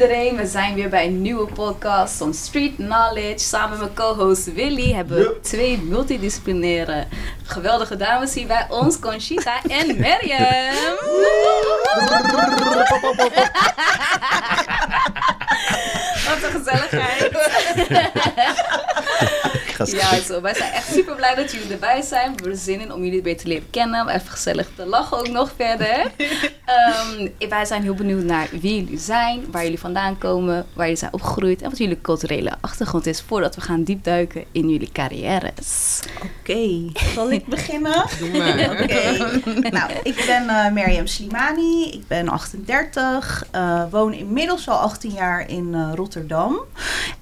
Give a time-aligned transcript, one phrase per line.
[0.00, 0.36] iedereen.
[0.36, 3.38] We zijn weer bij een nieuwe podcast van Street Knowledge.
[3.38, 7.06] Samen met mijn co-host Willy hebben we twee multidisciplinaire
[7.42, 8.98] geweldige dames hier bij ons.
[8.98, 10.96] Conchita en Mariam.
[16.28, 17.32] Wat een gezelligheid.
[19.86, 20.40] Ja, zo.
[20.40, 22.26] Wij zijn echt super blij dat jullie erbij zijn.
[22.26, 24.00] We hebben er zin in om jullie beter te leren kennen.
[24.00, 26.06] Om even gezellig te lachen ook nog verder.
[26.64, 30.98] Ehm, wij zijn heel benieuwd naar wie jullie zijn, waar jullie vandaan komen, waar jullie
[31.00, 36.00] zijn opgegroeid en wat jullie culturele achtergrond is voordat we gaan diepduiken in jullie carrières.
[36.22, 38.04] Oké, zal ik beginnen?
[38.18, 38.70] Doe maar.
[38.70, 38.96] Oké.
[39.78, 41.90] Nou, ik ben eh Mariam Slimani.
[41.90, 43.46] Ik ben 38.
[43.50, 46.58] eh, woon inmiddels al 18 jaar in eh, Rotterdam.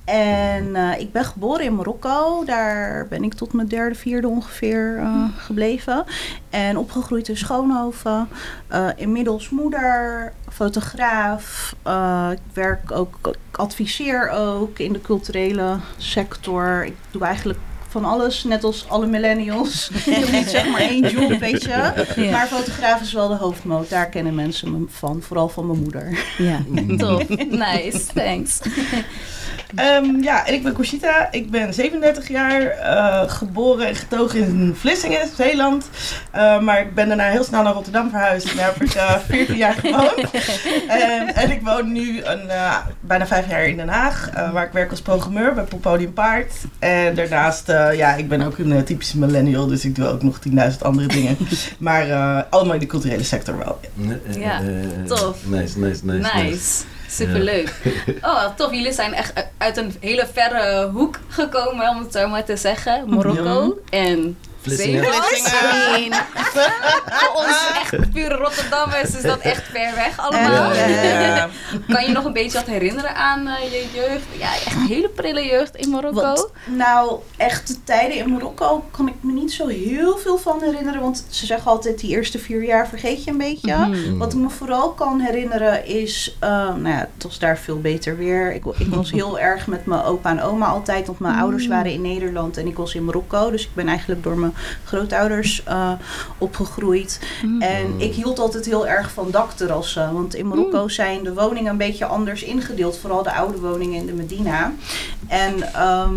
[0.05, 2.45] En eh, ik ben geboren in Marokko.
[2.46, 6.05] Daar ben ik tot mijn derde, vierde ongeveer eh, gebleven.
[6.50, 8.28] En opgegroeid in Schoonhoven.
[8.69, 11.75] Eh, inmiddels moeder, fotograaf.
[11.83, 16.84] Eh, ik werk ook, ik adviseer ook in de culturele sector.
[16.84, 19.91] Ik doe eigenlijk van alles, net als alle millennials.
[20.05, 21.92] Ik niet zeg maar één job, weet je.
[22.16, 22.31] Ja.
[22.31, 23.88] Maar fotograaf is wel de hoofdmoot.
[23.88, 25.22] Daar kennen mensen me van.
[25.22, 26.19] Vooral van mijn moeder.
[26.38, 26.58] Ja,
[26.97, 27.28] tof.
[27.48, 28.60] Nice, thanks.
[29.75, 31.28] Ehm, ja, en ik ben Conchita.
[31.31, 35.89] Ik ben 37 jaar, eh, geboren en getogen in Vlissingen, Zeeland.
[36.31, 38.50] Eh, maar ik ben daarna heel snel naar Rotterdam verhuisd.
[38.50, 40.31] En daar heb ik eh 14 jaar gewoond.
[40.89, 44.72] En, en ik woon nu een, eh, bijna vijf jaar in Den Haag, waar ik
[44.72, 46.53] werk als programmeur bij Poppodium Paard.
[46.78, 50.39] En daarnaast, eh, ja, ik ben ook een typische millennial, dus ik doe ook nog
[50.39, 51.37] 10.000 andere dingen.
[51.78, 53.81] Maar eh, allemaal in de culturele sector wel.
[54.39, 54.61] Ja,
[55.06, 55.39] tof.
[55.47, 56.37] Nice, nice, nice.
[56.42, 56.83] Nice.
[57.09, 57.75] Superleuk.
[58.23, 58.73] Oh, tof.
[58.73, 63.09] Jullie zijn echt uit een hele verre hoek gekomen, om het zo maar te zeggen.
[63.09, 65.05] Marokko en Vlissingen.
[65.05, 66.20] I mean,
[67.06, 70.75] Voor ons echt pure Rotterdammers is dat echt ver weg allemaal.
[70.75, 71.49] Ja.
[71.94, 74.25] Kan je nog een beetje wat herinneren aan eh, je jeugd?
[74.38, 76.50] Ja, echt een hele prille jeugd in Marokko.
[76.65, 81.00] Nou, echt de tijden in Marokko kan ik me niet zo heel veel van herinneren.
[81.00, 83.75] Want ze zeggen altijd, die eerste vier jaar vergeet je een beetje.
[83.77, 84.16] Mhm.
[84.19, 88.16] Wat ik me vooral kan herinneren is, eh, nou ja, het was daar veel beter
[88.16, 88.54] weer.
[88.54, 91.41] Ik, ik was heel erg met mijn opa en oma altijd, want mijn Mm.
[91.43, 93.50] ouders waren in Nederland en ik was in Marokko.
[93.50, 94.54] Dus ik ben eigenlijk door mijn
[94.84, 95.93] grootouders eh,
[96.39, 97.21] opgegroeid.
[97.44, 97.62] Mhm.
[97.62, 100.12] En ik hield altijd heel erg van dakterrassen.
[100.12, 100.89] Want in Marokko Mm.
[100.91, 102.99] zijn de woningen een beetje anders ingedeeld.
[102.99, 104.72] Vooral de oude woningen in de Medina.
[105.28, 106.15] En ehm,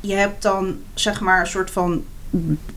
[0.00, 2.04] je hebt dan zeg maar een soort van.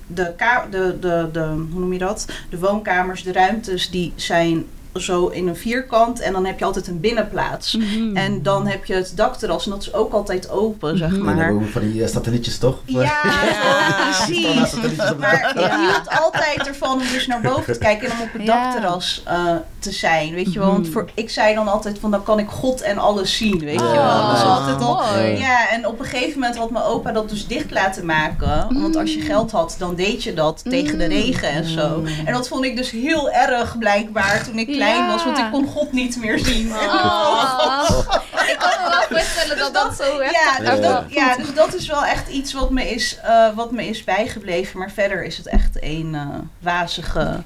[0.07, 1.39] De, ka- de, de, de,
[1.71, 2.25] hoe noem je dat?
[2.49, 6.19] De woonkamers, de ruimtes, die zijn zo in een vierkant.
[6.19, 7.75] En dan heb je altijd een binnenplaats.
[7.77, 8.15] Mhm.
[8.15, 9.65] En dan heb je het dakterras.
[9.65, 11.23] En dat is ook altijd open, zeg Mhm.
[11.23, 11.53] Maar maar.
[11.71, 12.77] van die satellietjes toch?
[12.85, 13.11] Ja, Ja.
[14.25, 14.73] precies.
[15.19, 15.79] Maar ik Ja.
[15.79, 18.63] hield altijd ervan om dus naar boven te kijken en om op het Ja.
[18.63, 20.33] dakterras eh, te zijn.
[20.33, 20.91] Weet je wel, want Mhm.
[20.91, 23.59] voor, ik zei dan altijd van dan kan ik God en alles zien.
[23.59, 23.91] Weet je Ja.
[23.91, 24.27] wel.
[24.27, 25.01] Dat is Ah, altijd al.
[25.15, 25.37] mooi.
[25.37, 28.67] Ja, en op een gegeven moment had mijn opa dat dus dicht laten maken.
[28.81, 32.03] Want als je geld had, dan deed je dat tegen de regen en zo.
[32.25, 35.07] En dat vond ik dus heel erg blijkbaar toen ik klein Ja.
[35.11, 35.23] was.
[35.23, 36.71] Want ik kon God niet meer zien.
[36.73, 37.99] Oh.
[38.47, 40.33] Ik kan me wel voorstellen dat dat zo werkt.
[40.35, 40.75] Ja, dus Ja.
[40.93, 44.03] dat, ja, dus dat is wel echt iets wat me is, eh, wat me is
[44.03, 44.79] bijgebleven.
[44.79, 46.27] Maar verder is het echt een eh,
[46.59, 47.43] wazige,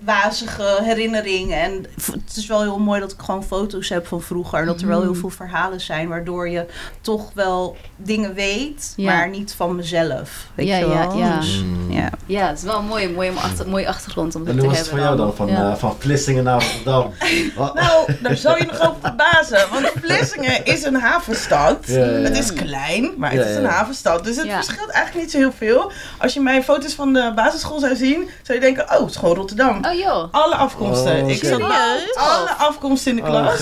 [0.00, 1.52] wazige herinnering.
[1.52, 4.58] En het is wel heel mooi dat ik gewoon foto's heb van vroeger.
[4.60, 5.20] En dat er wel heel Mhm.
[5.20, 6.08] veel verhalen zijn.
[6.08, 6.66] Waardoor je
[7.00, 9.12] toch wel dingen weet, Ja.
[9.14, 10.46] maar niet van mezelf.
[10.54, 11.16] Weet Ja, je ja, wel?
[11.18, 11.36] ja.
[11.36, 11.92] Dus, Mm.
[11.92, 12.10] ja.
[12.26, 14.68] Ja, het is wel een mooie, mooie, achter, mooie achtergrond om En dat hoe te
[14.68, 15.06] was het hebben.
[15.08, 15.36] voor jou dan?
[15.36, 15.70] Van, Ja.
[15.72, 17.12] eh, van Vlissingen naar Rotterdam?
[17.74, 19.60] Nou, daar zou je nog over verbazen.
[19.72, 21.78] Want Vlissingen is een havenstad.
[21.86, 22.10] Ja, ja, ja.
[22.12, 24.24] Het is klein, maar het Ja, is een havenstad.
[24.24, 24.54] Dus het Ja.
[24.62, 25.92] verschilt eigenlijk niet zo heel veel.
[26.18, 29.16] Als je mijn foto's van de basisschool zou zien, zou je denken, oh, het is
[29.16, 29.84] gewoon Rotterdam.
[29.84, 30.28] Oh joh.
[30.30, 31.22] Alle afkomsten.
[31.22, 33.60] Oh, ik zat alle afkomsten in de Oh, klas.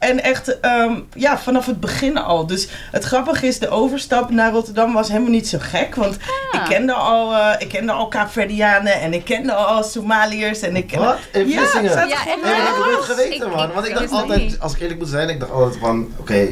[0.00, 2.46] En echt, ehm, ja, vanaf het begin al.
[2.46, 5.94] Dus het grappige is, de overstap naar Rotterdam was helemaal niet zo gek.
[5.94, 6.16] Want
[6.52, 6.60] Ah.
[6.60, 10.60] ik kende al, eh, ik kende al Kaapverdianen en ik kende al Somaliërs.
[10.60, 11.16] En ik Wat?
[11.32, 11.90] In Ja, Vlissingen?
[11.90, 13.68] Ja, er maar dat heb ik nooit geweten, Ik- man.
[13.68, 14.58] ik- Want ik ik dacht altijd, niet.
[14.60, 16.48] als ik eerlijk moet zijn, ik dacht altijd van, oké,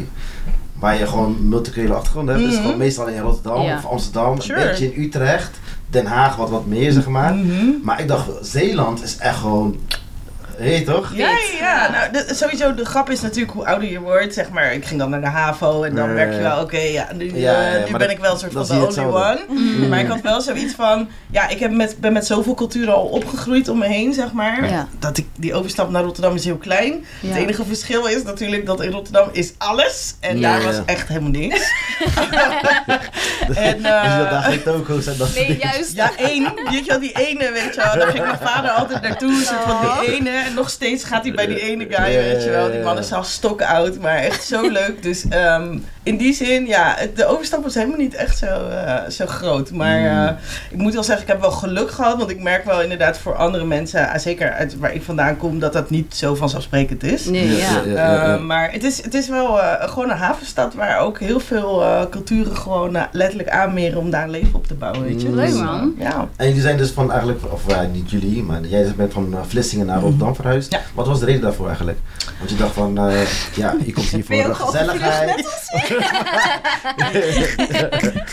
[0.75, 2.63] waar je gewoon multiculturele achtergrond hebt, is Mhm.
[2.63, 3.77] gewoon meestal in Rotterdam Ja.
[3.77, 4.61] of Amsterdam, Sure.
[4.61, 5.51] een beetje in Utrecht,
[5.91, 7.35] Den Haag wat wat meer, zeg maar.
[7.35, 7.71] Mhm.
[7.83, 9.81] Maar ik dacht, Zeeland is echt gewoon,
[10.65, 11.11] heet toch?
[11.15, 11.91] Ja, ja.
[11.91, 14.35] Nou, de- sowieso, de grap is natuurlijk hoe ouder je wordt.
[14.35, 17.09] Zeg maar, ik ging dan naar de HAVO en dan merk je wel, oké, ja,
[17.15, 18.87] nu, Ja, ja, eh, nu ben dat- ik wel een soort van de only one.
[19.31, 19.45] hetzelfde.
[19.49, 19.89] Mm.
[19.89, 23.05] Maar ik had wel zoiets van, ja, ik heb met, ben met zoveel culturen al
[23.05, 24.69] opgegroeid om me heen, zeg maar.
[24.71, 24.89] Ja.
[24.99, 27.05] Dat ik, die overstap naar Rotterdam is heel klein.
[27.21, 27.29] Ja.
[27.29, 30.15] Het enige verschil is natuurlijk dat in Rotterdam is alles.
[30.21, 31.61] En Ja, daar was echt helemaal niks.
[33.55, 35.93] en, Dus je eh, daar geen toko's en dat Nee, juist.
[35.95, 36.53] Ja, één.
[36.71, 37.99] Weet je wel, die ene, weet je wel.
[37.99, 39.43] Daar ging mijn vader altijd naartoe.
[39.45, 40.31] Soort van die ene.
[40.49, 42.71] En nog steeds gaat hij bij die ene guy, weet je wel.
[42.71, 45.03] Die man is al stokoud, maar echt zo leuk.
[45.03, 49.27] Dus ehm, in die zin, ja, de overstap was helemaal niet echt zo, eh, zo
[49.27, 49.71] groot.
[49.71, 50.07] Maar Mm.
[50.07, 50.31] eh,
[50.71, 52.19] ik moet wel zeggen, ik heb wel geluk gehad.
[52.19, 55.59] Want ik merk wel inderdaad voor andere mensen, eh, zeker uit waar ik vandaan kom,
[55.59, 57.25] dat dat niet zo vanzelfsprekend is.
[57.25, 57.83] Nee, ja.
[58.35, 61.83] Eh, maar het is, het is wel eh, gewoon een havenstad waar ook heel veel
[61.83, 65.29] eh, culturen gewoon letterlijk aanmeren om daar een leven op te bouwen, weet je.
[65.29, 65.35] Mm.
[65.35, 65.95] Leuk, Dus, eh, man.
[65.99, 66.29] ja.
[66.37, 67.63] En jullie zijn dus van eigenlijk, of
[67.93, 70.73] niet jullie, maar jij bent van Vlissingen naar Rotterdam verhuisd.
[70.73, 70.81] Ja.
[70.95, 71.99] Wat was de reden daarvoor eigenlijk?
[72.39, 73.21] Want je dacht van, eh,
[73.55, 75.45] ja, je komt hier voor gezelligheid.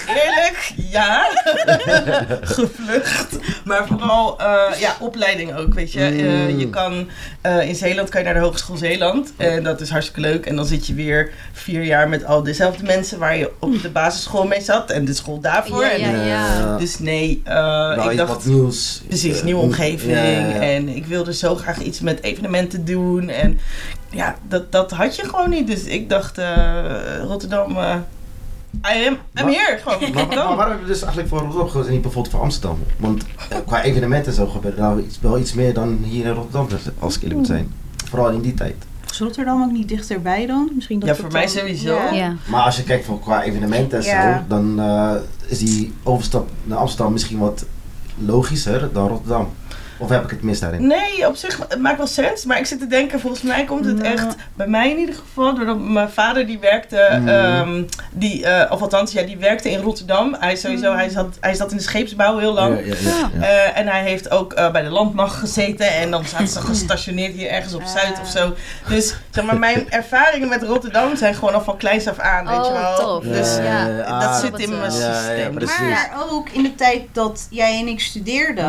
[0.08, 1.28] Eerlijk, ja.
[2.42, 3.38] Gevlucht.
[3.64, 6.00] Maar vooral, eh, ja, opleiding ook, weet je.
[6.00, 6.60] Eh, Mm.
[6.60, 7.08] je kan,
[7.42, 9.34] eh, in Zeeland kan je naar de Hogeschool Zeeland.
[9.38, 10.46] En dat is hartstikke leuk.
[10.46, 13.90] En dan zit je weer vier jaar met al dezelfde mensen waar je op de
[13.90, 14.90] basisschool mee zat.
[14.92, 15.84] En de school daarvoor.
[15.84, 16.78] Ja, En, ja, ja.
[16.78, 18.46] Dus nee, nou, ik dacht...
[18.46, 19.02] nieuws.
[19.08, 20.12] Precies, nieuwe omgeving.
[20.12, 20.60] ja, ja.
[20.62, 23.30] En ik wilde zo graag iets met evenementen doen.
[23.30, 23.60] En
[24.10, 25.68] ja, dat, dat had je gewoon niet.
[25.68, 27.96] Dus ik dacht, eh, Rotterdam, eh
[28.96, 29.78] I am, I'm Maar- here.
[29.84, 32.34] Gewoon, Maar, maar, maar waarom heb je dus eigenlijk voor Rotterdam gekozen en niet bijvoorbeeld
[32.34, 32.80] voor Amsterdam?
[32.98, 36.26] Want eh, qua evenementen en zo gebeurt er nou iets, wel iets meer dan hier
[36.26, 36.68] in Rotterdam,
[37.00, 37.72] als ik eerlijk moet zijn.
[38.10, 38.76] Vooral in die tijd.
[39.12, 40.70] Is Rotterdam ook niet dichterbij dan?
[40.76, 41.94] Misschien dat Ja, voor mij sowieso.
[41.94, 42.12] Ja.
[42.12, 42.34] Ja.
[42.50, 44.38] Maar als je kijkt voor qua evenementen en Ja.
[44.38, 45.12] zo, dan eh,
[45.48, 47.66] is die overstap naar Amsterdam misschien wat
[48.18, 49.50] logischer dan Rotterdam.
[49.98, 50.88] Of heb ik het mis daarin?
[50.88, 52.46] Nee, op zich het maakt wel sens.
[52.46, 54.14] Maar ik zit te denken, volgens mij komt het Nou.
[54.14, 55.56] echt bij mij in ieder geval.
[55.56, 57.28] Doordat mijn vader die werkte, Mm.
[57.28, 60.36] ehm, die, eh, of althans, ja, die werkte in Rotterdam.
[60.40, 62.80] Hij, sowieso, hij, zat, hij zat in de scheepsbouw heel lang.
[62.80, 63.46] Ja, ja, ja, ja.
[63.48, 65.94] Eh, en hij heeft ook eh, bij de landmacht gezeten.
[65.94, 68.54] En dan zaten ze gestationeerd hier ergens op Zuid of zo.
[68.88, 72.46] Dus zeg maar, mijn ervaringen met Rotterdam zijn gewoon al van kleins af aan.
[72.48, 72.98] weet je Oh, wel.
[72.98, 73.24] tof.
[73.24, 75.14] Dus Ja, dat ah, zit in mijn Ja, ja,
[75.60, 75.90] systeem.
[75.90, 78.66] Maar ook in de tijd dat jij en ik studeerden,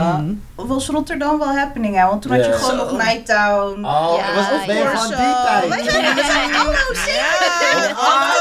[0.56, 0.66] Mhm.
[0.68, 1.96] was Rotterdam wel happening.
[1.96, 2.06] Hè?
[2.06, 2.56] Want toen had je Ja.
[2.56, 3.84] gewoon nog Nighttown.
[3.84, 4.90] Oh, Ja, dat was ook ben je ja.
[4.90, 5.08] van Zo.
[5.08, 5.16] die
[5.46, 5.68] tijd.
[5.68, 7.90] Wij zijn, wij zijn oh, serieus.
[7.92, 8.32] Oh,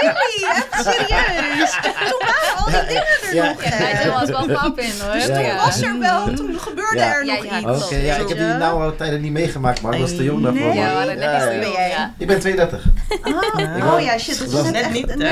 [0.00, 0.44] really?
[0.50, 1.70] Echt serieus.
[1.82, 3.44] Toen waren al die dingen er Ja.
[3.48, 3.62] nog.
[3.62, 3.84] Ja, hè?
[3.84, 5.12] hij was wel pap in hoor.
[5.12, 5.56] Dus Ja, toen ja.
[5.56, 7.14] was er wel, toen gebeurde Ja.
[7.14, 7.84] er Ja, nog ja, iets.
[7.84, 8.56] Oké, ja, ik heb die Ja.
[8.56, 10.74] nauwe tijden niet meegemaakt, maar ik was te jong daarvoor.
[10.74, 11.46] Ja, we Ja, ja.
[11.58, 11.88] ben jij?
[11.90, 12.12] Ja.
[12.18, 12.84] Ik ben 32.
[13.24, 14.38] Oh, oh ja, shit.
[14.38, 15.26] Dat Dat is net niet, Ja,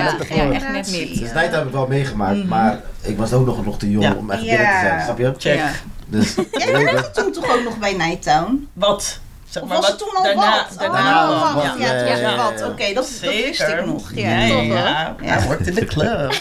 [0.52, 1.19] echt net niet.
[1.19, 2.49] Dus Night heb ik wel meegemaakt, Mhm.
[2.49, 4.12] maar ik was ook nog, nog te jong Ja.
[4.14, 4.49] om echt Ja.
[4.56, 5.34] binnen te zijn, snap je?
[5.38, 5.61] Check.
[6.06, 8.69] Dus, Jij werkte toen toch ook nog bij Nighttown?
[8.73, 9.19] Wat?
[9.49, 10.79] Zeg Of maar, was wat het toen al daarna, wat?
[10.79, 11.64] Daarna oh, wat.
[11.64, 11.79] wat.
[11.79, 12.62] Ja, wat.
[12.62, 14.11] Oké, dat, dat wist ik nog.
[14.14, 15.14] Ja, Ja.
[15.20, 15.29] Toch.
[15.29, 16.35] I worked in the club.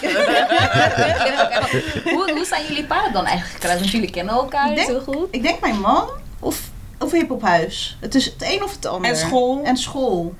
[2.14, 3.80] hoe, hoe zijn jullie paden dan eigenlijk?
[3.80, 5.28] Want jullie kennen elkaar denk- zo goed.
[5.32, 6.10] Ik denk mijn man
[6.40, 6.60] of,
[7.00, 7.98] of hiphophuis.
[8.00, 9.10] Het is het een of het ander.
[9.12, 9.62] En school.
[9.64, 10.34] En school.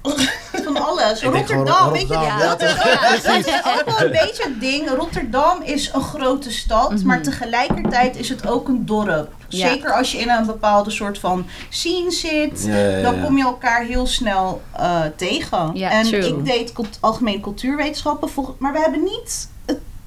[0.64, 1.24] Van alles.
[1.34, 2.14] Rotterdam, weet je.
[2.14, 2.38] Ja.
[2.48, 4.90] Dat is, ook, dat is ook wel een beetje het ding.
[4.90, 7.06] Rotterdam is een grote stad, Mhm.
[7.06, 9.34] maar tegelijkertijd is het ook een dorp.
[9.48, 9.68] Ja.
[9.68, 12.64] Zeker als je in een bepaalde soort van scene zit.
[12.66, 13.02] Ja, ja, ja.
[13.02, 15.72] Dan kom je elkaar heel snel eh, tegen.
[15.74, 16.28] Ja, en true.
[16.28, 19.50] ik deed algemeen cultuurwetenschappen, volg- maar we hebben niet.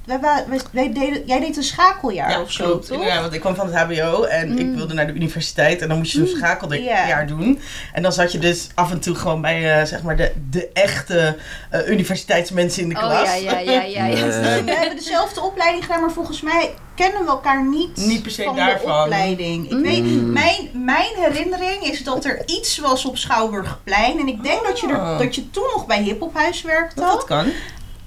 [0.09, 2.87] Het, wij, wij, wij- wij deden, jij deed een schakeljaar Ja, of zo, klopt.
[2.87, 2.97] toch?
[2.97, 4.75] Inderdaad, want ik kwam van het HBO en ik Mm.
[4.75, 5.81] wilde naar de universiteit.
[5.81, 7.23] En dan moest je zo'n Mm, schakeljaar ja.
[7.23, 7.59] doen.
[7.93, 10.69] En dan zat je dus af en toe gewoon bij eh, zeg maar de, de
[10.73, 11.37] echte
[11.69, 13.21] eh, universiteitsmensen in de Oh klas.
[13.23, 14.05] ja, ja, ja, ja.
[14.05, 14.05] ja.
[14.25, 14.63] Ja.
[14.63, 18.43] We hebben dezelfde opleiding gedaan, maar volgens mij kennen we elkaar niet, Niet per se
[18.43, 19.01] van de daarvan.
[19.03, 19.65] opleiding.
[19.65, 19.81] Ik Mm.
[19.81, 24.19] weet, mijn, mijn herinnering is dat er iets was op Schouwburgplein.
[24.19, 25.19] En ik denk dat, je er, Oh.
[25.19, 26.99] dat je toen nog bij Hiphophuis werkte.
[26.99, 27.45] Dat, dat kan.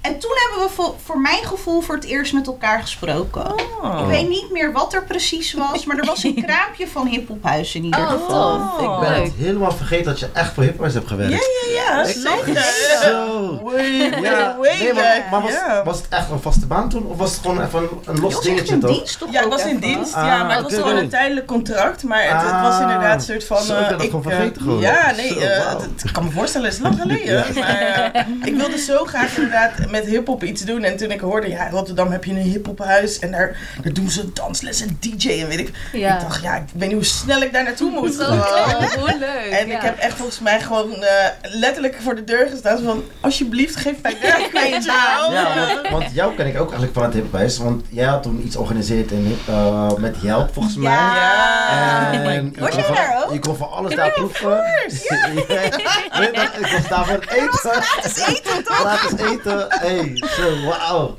[0.03, 3.51] En toen hebben we voor, voor mijn gevoel voor het eerst met elkaar gesproken.
[3.81, 3.99] Oh.
[4.01, 7.75] Ik weet niet meer wat er precies was, maar er was een kraampje van Hiphophuis
[7.75, 8.59] in ieder Oh, geval.
[8.77, 8.81] tof.
[9.03, 11.31] Ik ben het helemaal vergeten dat je echt voor hiphuis hebt gewerkt.
[11.33, 11.39] Ja,
[11.75, 12.05] ja, ja.
[12.05, 12.45] Zeker.
[12.47, 13.59] het zo.
[13.63, 17.05] Way, way, Ja, way nee, maar, was, het echt een vaste baan toen?
[17.05, 18.91] Of was het gewoon even een, los was dingetje in toch?
[18.91, 20.13] dienst toch Ja, ik was in dienst.
[20.13, 22.03] Ah, ja, maar het was gewoon een tijdelijk contract.
[22.03, 22.81] Maar het, het was Ah.
[22.81, 23.61] inderdaad een soort van...
[23.61, 24.79] Zo, ik ben eh, dat gewoon eh, vergeten gewoon.
[24.79, 27.45] Ja, nee, Zo, eh, het- het- ik kan me voorstellen, het is lang geleden.
[27.59, 30.83] Maar eh, ik wilde zo graag inderdaad met hiphop iets doen.
[30.83, 33.19] En toen ik hoorde, ja, in Rotterdam heb je een hiphophuis.
[33.19, 35.71] En daar, daar doen ze dansles en DJ en weet ik.
[35.91, 36.13] Ja.
[36.15, 38.13] Ik dacht, ja, ik weet niet hoe snel ik daar naartoe moet.
[38.13, 38.35] Zo
[39.19, 39.51] leuk.
[39.51, 39.75] En ja.
[39.75, 42.79] ik heb echt volgens mij gewoon eh, letterlijk voor de deur gestaan.
[42.83, 45.31] Van, alsjeblieft, geef mij werk, je wel.
[45.33, 47.57] Ja, want, want jou ken ik ook eigenlijk van het hiphuis.
[47.57, 50.91] Want jij had toen iets georganiseerd in, eh, met Jelp volgens mij.
[50.91, 52.11] Ja.
[52.11, 52.59] En je.
[52.61, 53.33] Was van- daar ook?
[53.33, 54.49] Je kon van alles daar proeven.
[54.49, 55.29] Ja.
[55.33, 56.49] Weet je dat?
[56.59, 57.49] Ik was daar voor het eten.
[57.81, 58.75] Gratis eten, toch?
[58.75, 59.67] Gratis eten.
[59.83, 61.15] Hey, zo, wauw.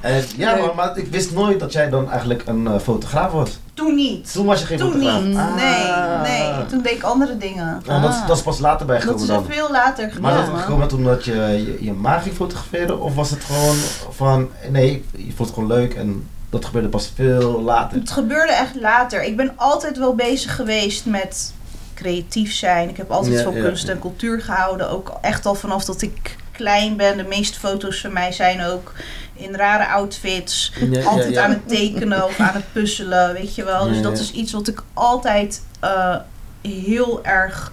[0.00, 3.58] En ja, maar, maar ik wist nooit dat jij dan eigenlijk een eh, fotograaf was.
[3.74, 4.32] Toen niet.
[4.32, 5.22] Toen was je geen Toen fotograaf?
[5.22, 5.36] niet.
[5.36, 5.54] Ah.
[5.54, 6.66] Nee, nee.
[6.66, 7.82] Toen deed ik andere dingen.
[7.86, 9.44] Dat, is- dat is pas later Dat bijgekomen is dan.
[9.46, 10.58] er veel later Maar dat gekomen.
[10.60, 13.00] is gekomen omdat je, je je ma ging fotograferen?
[13.00, 13.76] Of was het gewoon
[14.10, 17.98] van, nee, je vond het gewoon leuk en dat gebeurde pas veel later?
[17.98, 19.22] Het gebeurde echt later.
[19.24, 21.52] Ik ben altijd wel bezig geweest met
[21.94, 22.88] creatief zijn.
[22.88, 23.62] Ik heb altijd Ja, van ja.
[23.62, 24.90] kunst en cultuur gehouden.
[24.90, 27.16] Ook echt al vanaf dat ik klein ben.
[27.16, 28.92] De meeste foto's van mij zijn ook
[29.34, 30.72] in rare outfits.
[30.90, 31.44] Ja, altijd ja, ja.
[31.44, 33.88] aan het tekenen of aan het puzzelen, weet je wel.
[33.88, 36.16] Dus dat is iets wat ik altijd eh,
[36.62, 37.72] heel erg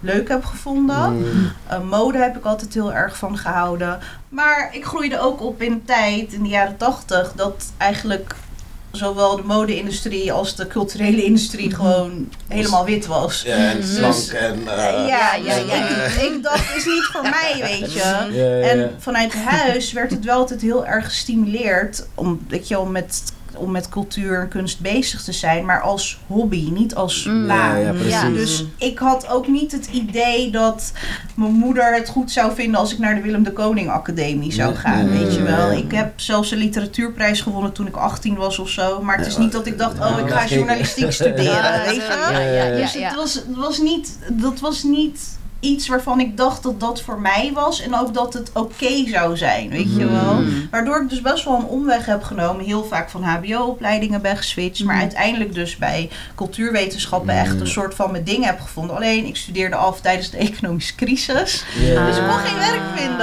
[0.00, 1.16] leuk heb gevonden.
[1.16, 1.52] Mm.
[1.70, 3.98] Uh, mode heb ik altijd heel erg van gehouden.
[4.28, 8.34] Maar ik groeide ook op in een tijd, in de jaren tachtig, dat eigenlijk
[8.92, 13.42] zowel de mode-industrie als de culturele industrie gewoon helemaal wit was.
[13.42, 13.82] Ja, en Mm.
[13.82, 14.60] slank en...
[14.64, 16.06] Ja, ja, ja.
[16.06, 17.98] Ik, ik dacht, is niet voor mij, weet je.
[17.98, 18.60] ja, ja, ja.
[18.68, 23.22] En vanuit huis werd het wel altijd heel erg gestimuleerd om, weet je, om, met,
[23.56, 27.46] om met cultuur en kunst bezig te zijn, maar als hobby, niet als Mm.
[27.46, 27.80] baan.
[27.80, 28.28] Ja, ja.
[28.28, 30.92] Dus ik had ook niet het idee dat
[31.34, 34.74] mijn moeder het goed zou vinden als ik naar de Willem de Koning Academie zou
[34.74, 35.72] gaan, weet je wel.
[35.72, 39.36] Ik heb zelfs een literatuurprijs gewonnen toen ik 18 was of zo, maar het is
[39.36, 42.72] niet dat ik dacht, oh, ik ga journalistiek studeren, weet je.
[42.76, 47.02] Dus het was, het was niet, dat was niet iets waarvan ik dacht dat dat
[47.02, 47.80] voor mij was.
[47.80, 50.34] En ook dat het oké zou zijn, weet je wel.
[50.34, 50.68] Mm.
[50.70, 52.64] Waardoor ik dus best wel een omweg heb genomen.
[52.64, 54.84] Heel vaak van hbo-opleidingen ben geswitcht.
[54.84, 55.02] Maar Mhm.
[55.04, 57.60] uiteindelijk dus bij cultuurwetenschappen echt Mhm.
[57.60, 58.96] een soort van mijn ding heb gevonden.
[58.96, 61.64] Alleen ik studeerde af tijdens de economische crisis.
[61.78, 63.18] Dus ik kon geen werk vinden.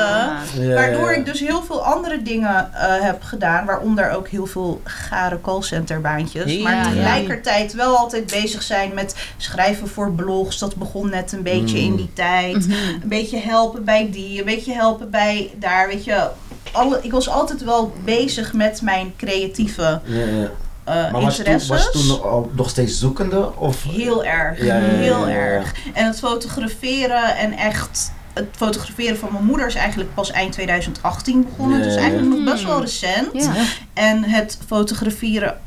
[0.67, 3.65] Ja, Waardoor ik dus heel veel andere dingen eh, heb gedaan.
[3.65, 6.53] Waaronder ook heel veel gare callcenterbaantjes.
[6.53, 10.58] Ja, maar tegelijkertijd wel altijd bezig zijn met schrijven voor blogs.
[10.60, 12.25] Dat begon net een beetje in die tijd.
[12.31, 12.72] Mhm.
[12.72, 15.88] Een beetje helpen bij die, een beetje helpen bij daar.
[15.88, 16.27] Weet je,
[16.72, 20.51] alle, ik was altijd wel bezig met mijn creatieve Ja, ja.
[20.84, 21.67] eh Maar was je, toen, interesses.
[21.67, 23.55] was je toen nog, al nog steeds zoekende?
[23.55, 23.84] Of?
[23.84, 25.74] Heel erg, Ja, ja, ja, heel erg.
[25.93, 31.46] En het fotograferen en echt het fotograferen van mijn moeder is eigenlijk pas eind 2018
[31.50, 31.77] begonnen.
[31.77, 32.36] Ja, Dus eigenlijk ja.
[32.43, 33.27] nog best wel recent.
[33.43, 33.53] Ja.
[33.93, 35.57] En het fotograferen,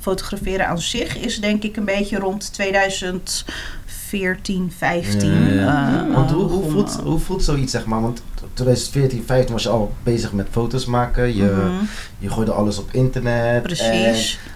[0.00, 2.52] fotograferen aan zich is denk ik een beetje rond
[4.18, 5.30] 2014, 15.
[5.30, 6.06] Ja, ja, ja.
[6.08, 8.00] eh, Want hoe, hoe, voelt, hoe voelt zoiets, zeg maar?
[8.00, 8.22] Want
[8.54, 11.36] 2014, 15 was je al bezig met foto's maken.
[11.36, 11.78] Je,
[12.18, 13.62] je gooide alles op internet.
[13.62, 14.38] Precies.
[14.44, 14.52] En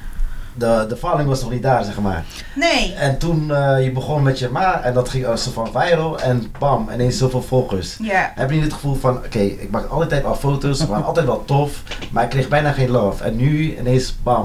[0.55, 2.25] de, de following was nog niet daar, zeg maar.
[2.55, 5.67] Nee, En toen eh, je begon met je ma en dat ging als zo van
[5.73, 7.97] viral en bam, ineens zoveel volgers.
[8.03, 8.33] ja.
[8.35, 11.27] Heb je niet het gevoel van, oké, ik maak altijd al foto's, ze waren altijd
[11.27, 13.25] wel tof, maar ik kreeg bijna geen love.
[13.25, 14.45] En nu ineens bam.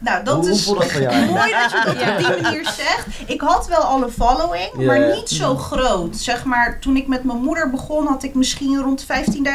[0.00, 1.14] Nou, dat hoe, hoe is dat voor jou?
[1.30, 2.10] mooi dat je dat Ja.
[2.12, 3.06] op die manier zegt.
[3.26, 6.16] Ik had wel al een following, maar niet zo groot.
[6.16, 9.06] Zeg maar, toen ik met mijn moeder begon, had ik misschien rond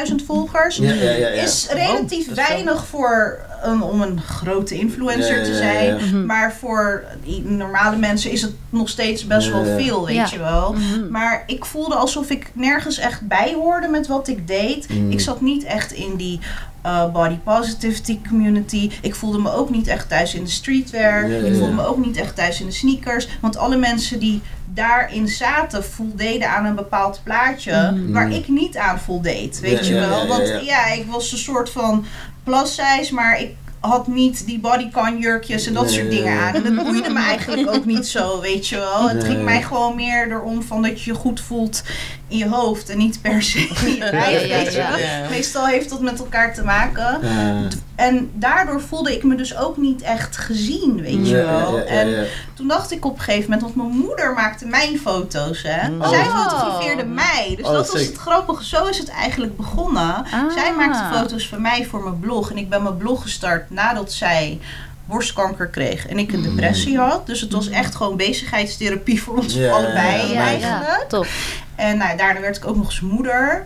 [0.09, 0.75] 15.000 volgers.
[0.77, 1.27] Ja, ja, ja, ja.
[1.41, 5.85] Is relatief Oh, wel- weinig voor een, om een grote influencer Ja, te ja, zijn.
[5.85, 6.05] ja.
[6.05, 6.25] Mhm.
[6.25, 7.03] Maar voor
[7.43, 10.27] normale mensen is het nog steeds best wel veel, weet Ja.
[10.31, 10.73] je wel.
[10.73, 11.09] Mhm.
[11.11, 14.89] Maar ik voelde alsof ik nergens echt bij hoorde met wat ik deed.
[14.89, 15.11] Mm.
[15.11, 16.39] Ik zat niet echt in die
[16.83, 18.91] eh, body positivity community.
[19.01, 21.27] Ik voelde me ook niet echt thuis in de streetwear.
[21.29, 23.27] Ja, ja, Ik voelde me ook niet echt thuis in de sneakers.
[23.41, 24.41] Want alle mensen die
[24.73, 28.11] daarin zaten voldeden aan een bepaald plaatje Mm.
[28.13, 29.59] waar ik niet aan voldeed.
[29.59, 30.09] Weet Ja, je wel?
[30.17, 30.85] ja, ja, Want ja.
[30.87, 32.05] ik was een soort van
[32.43, 36.33] plus size, maar ik had niet die bodycon jurkjes en dat Nee, soort ja, dingen
[36.33, 36.47] ja.
[36.47, 36.53] aan.
[36.55, 39.07] En dat boeide me eigenlijk ook niet zo, weet je wel.
[39.09, 39.31] Het Nee.
[39.31, 41.83] ging mij gewoon meer erom van dat je je goed voelt
[42.33, 44.97] in je hoofd en niet per se in je lijf, ja, ja, weet je wel.
[44.97, 45.29] ja.
[45.29, 47.19] Meestal heeft dat met elkaar te maken.
[47.95, 51.77] En daardoor voelde ik me dus ook niet echt gezien, weet je Ja, wel.
[51.77, 54.99] ja, ja, En toen dacht ik op een gegeven moment, want mijn moeder maakte mijn
[54.99, 55.89] foto's, hè.
[55.89, 56.09] Oh.
[56.09, 57.53] Zij fotografeerde mij.
[57.57, 58.65] Dus Oh, dat was het grappige.
[58.65, 60.15] Zo is het eigenlijk begonnen.
[60.15, 60.51] Ah.
[60.55, 62.51] Zij maakte foto's van mij voor mijn blog.
[62.51, 64.59] En ik ben mijn blog gestart nadat zij
[65.05, 67.27] borstkanker kreeg en ik een depressie had.
[67.27, 70.83] Dus het was echt gewoon bezigheidstherapie voor ons allebei ja, eigenlijk.
[70.87, 71.27] ja, top.
[71.75, 73.63] En nou, daarna werd ik ook nog eens moeder.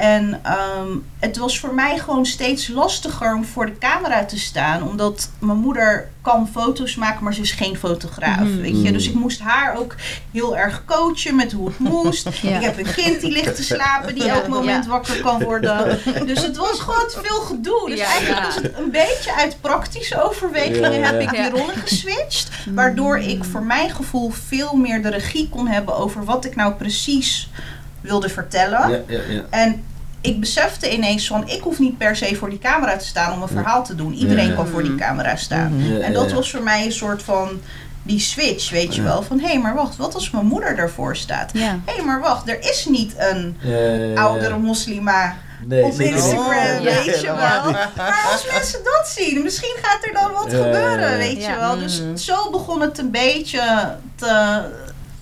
[0.00, 0.88] En ehm,
[1.18, 4.88] het was voor mij gewoon steeds lastiger om voor de camera te staan.
[4.88, 8.40] Omdat mijn moeder kan foto's maken, maar ze is geen fotograaf.
[8.40, 8.60] Mhm.
[8.60, 8.92] Weet je?
[8.92, 9.94] Dus ik moest haar ook
[10.32, 12.28] heel erg coachen met hoe het moest.
[12.42, 12.56] Ja.
[12.56, 14.90] Ik heb een kind die ligt te slapen, die elk moment Ja.
[14.90, 15.98] wakker kan worden.
[16.26, 17.88] Dus het was gewoon te veel gedoe.
[17.90, 18.44] Dus Ja, eigenlijk ja.
[18.46, 21.04] was het een beetje uit praktische overwegingen Ja, ja.
[21.12, 22.48] heb ik die rollen geswitcht.
[22.74, 26.72] Waardoor ik voor mijn gevoel veel meer de regie kon hebben over wat ik nou
[26.74, 27.50] precies
[28.00, 28.90] wilde vertellen.
[28.90, 29.42] Ja, ja, ja.
[29.50, 29.84] En
[30.20, 33.42] ik besefte ineens van, ik hoef niet per se voor die camera te staan om
[33.42, 34.12] een verhaal te doen.
[34.14, 34.54] Iedereen Ja.
[34.54, 35.72] kan voor die camera staan.
[35.76, 36.34] Ja, En dat ja.
[36.36, 37.60] was voor mij een soort van
[38.02, 39.22] die switch, weet je wel.
[39.22, 41.50] Van, hé, maar wacht, wat als mijn moeder ervoor staat?
[41.52, 41.78] Ja.
[41.84, 44.20] Hé, maar wacht, er is niet een Ja, ja, ja, ja.
[44.20, 45.36] oudere moslima
[45.66, 46.00] Nee, op.
[46.00, 46.80] Instagram, Ja.
[46.80, 47.34] weet je wel.
[47.96, 51.50] Maar als mensen dat zien, misschien gaat er dan wat Ja, gebeuren, weet Ja.
[51.52, 51.78] je wel.
[51.78, 52.16] Dus Mhm.
[52.16, 54.60] zo begon het een beetje te,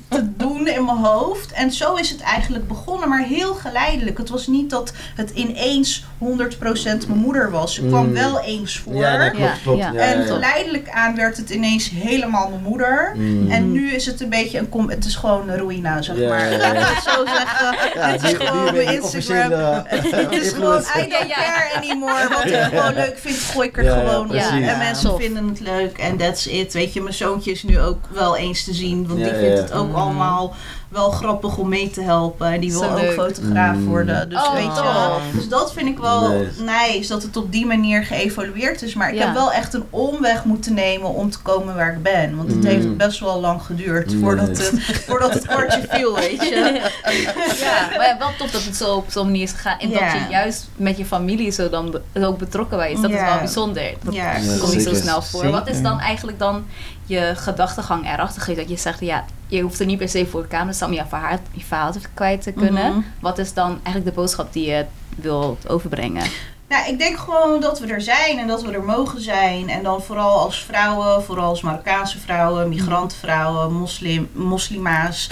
[0.09, 1.53] te doen in mijn hoofd.
[1.53, 4.19] En zo is het eigenlijk begonnen, maar heel geleidelijk.
[4.19, 7.75] Het was niet dat het ineens 100% mijn moeder was.
[7.75, 8.12] Ze kwam Mm.
[8.12, 8.94] wel eens voor.
[8.94, 9.28] Ja,
[9.62, 9.94] klopt, ja.
[9.94, 13.12] En geleidelijk aan werd het ineens helemaal mijn moeder.
[13.14, 13.50] Mm.
[13.50, 16.50] En nu is het een beetje een com het is gewoon een ruïna, zeg maar.
[16.50, 16.58] ja, ja.
[16.58, 17.76] Laat ik het zo zeggen.
[18.00, 19.52] Ja, dit is gewoon mijn Instagram.
[19.52, 20.98] eh, Het is gewoon, influencer.
[21.04, 22.28] I don't care anymore.
[22.28, 24.37] Wat ik gewoon leuk vind, gooi ik er Ja, ja, gewoon.
[24.62, 26.72] En mensen vinden het leuk en that's it.
[26.72, 29.06] Weet je, mijn zoontje is nu ook wel eens te zien.
[29.06, 29.62] Want Ja, die vindt ja.
[29.62, 29.94] het ook Mm.
[29.94, 30.54] allemaal
[30.88, 32.47] wel grappig om mee te helpen.
[32.52, 33.12] En die wil ook leuk.
[33.12, 33.87] fotograaf Mm.
[33.87, 34.28] worden.
[34.28, 36.62] Dus Oh, weet je, dus dat vind ik wel Nice.
[36.62, 37.09] nice.
[37.09, 38.95] Dat het op die manier geëvolueerd is.
[38.95, 39.25] Maar ik Ja.
[39.25, 42.37] heb wel echt een omweg moeten nemen om te komen waar ik ben.
[42.37, 42.66] Want het Mm.
[42.66, 44.73] heeft best wel lang geduurd voordat, het,
[45.07, 46.80] voordat het kwartje viel, weet je.
[47.61, 49.78] Ja, maar wel top dat het zo op zo'n manier is gegaan.
[49.78, 53.00] En dat je juist met je familie zo dan ook betrokken bij is.
[53.00, 53.92] Dat is wel bijzonder.
[54.04, 54.37] Dat Ja.
[54.37, 55.40] Ja, komt niet zo snel voor.
[55.40, 55.59] Zeker.
[55.59, 56.64] Wat is dan eigenlijk dan
[57.09, 58.59] je gedachtegang erachter geeft?
[58.59, 60.88] Dat je zegt, ja, je hoeft er niet per se voor de camera te staan
[60.88, 62.93] om je verhaal, je verhaal te kwijt te kunnen.
[62.93, 63.00] Mhm.
[63.21, 64.87] Wat is dan eigenlijk de boodschap die je
[65.17, 66.25] wilt overbrengen?
[66.69, 69.69] Nou, ik denk gewoon dat we er zijn en dat we er mogen zijn.
[69.69, 75.31] En dan vooral als vrouwen, vooral als Marokkaanse vrouwen, migrantvrouwen, moslim, moslima's.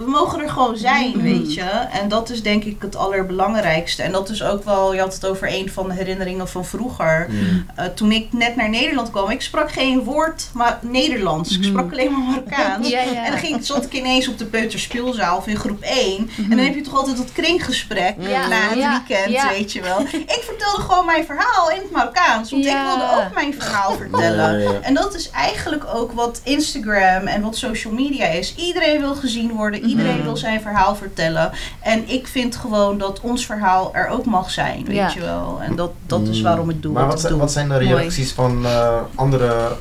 [0.00, 1.22] We mogen er gewoon zijn, Mhm.
[1.22, 1.62] weet je.
[1.92, 4.02] En dat is denk ik het allerbelangrijkste.
[4.02, 7.26] En dat is ook wel, je had het over een van de herinneringen van vroeger.
[7.30, 7.66] Mm.
[7.74, 11.56] Eh, toen ik net naar Nederland kwam, ik sprak geen woord maar Nederlands.
[11.58, 12.88] Ik sprak alleen maar Marokkaans.
[12.94, 13.24] Ja, ja.
[13.24, 16.30] En dan ging, zat ik ineens op de peuterspeelzaal of in groep 1.
[16.36, 18.46] En dan heb je toch altijd dat kringgesprek Ja.
[18.48, 18.74] na het
[19.08, 20.00] weekend, weet je wel.
[20.12, 22.50] Ik vertelde gewoon mijn verhaal in het Marokkaans.
[22.50, 24.82] Want ik wilde ook mijn verhaal vertellen.
[24.82, 28.54] En dat is eigenlijk ook wat Instagram en wat social media is.
[28.56, 29.89] Iedereen wil gezien worden.
[29.90, 30.22] Iedereen Mhm.
[30.24, 31.50] wil zijn verhaal vertellen.
[31.80, 35.10] En ik vind gewoon dat ons verhaal er ook mag zijn, weet Ja.
[35.14, 35.58] je wel.
[35.62, 36.42] En dat, dat is Mm.
[36.42, 37.86] waarom ik doe Maar wat, wat wat zijn de Mooi.
[37.86, 39.76] reacties van eh, andere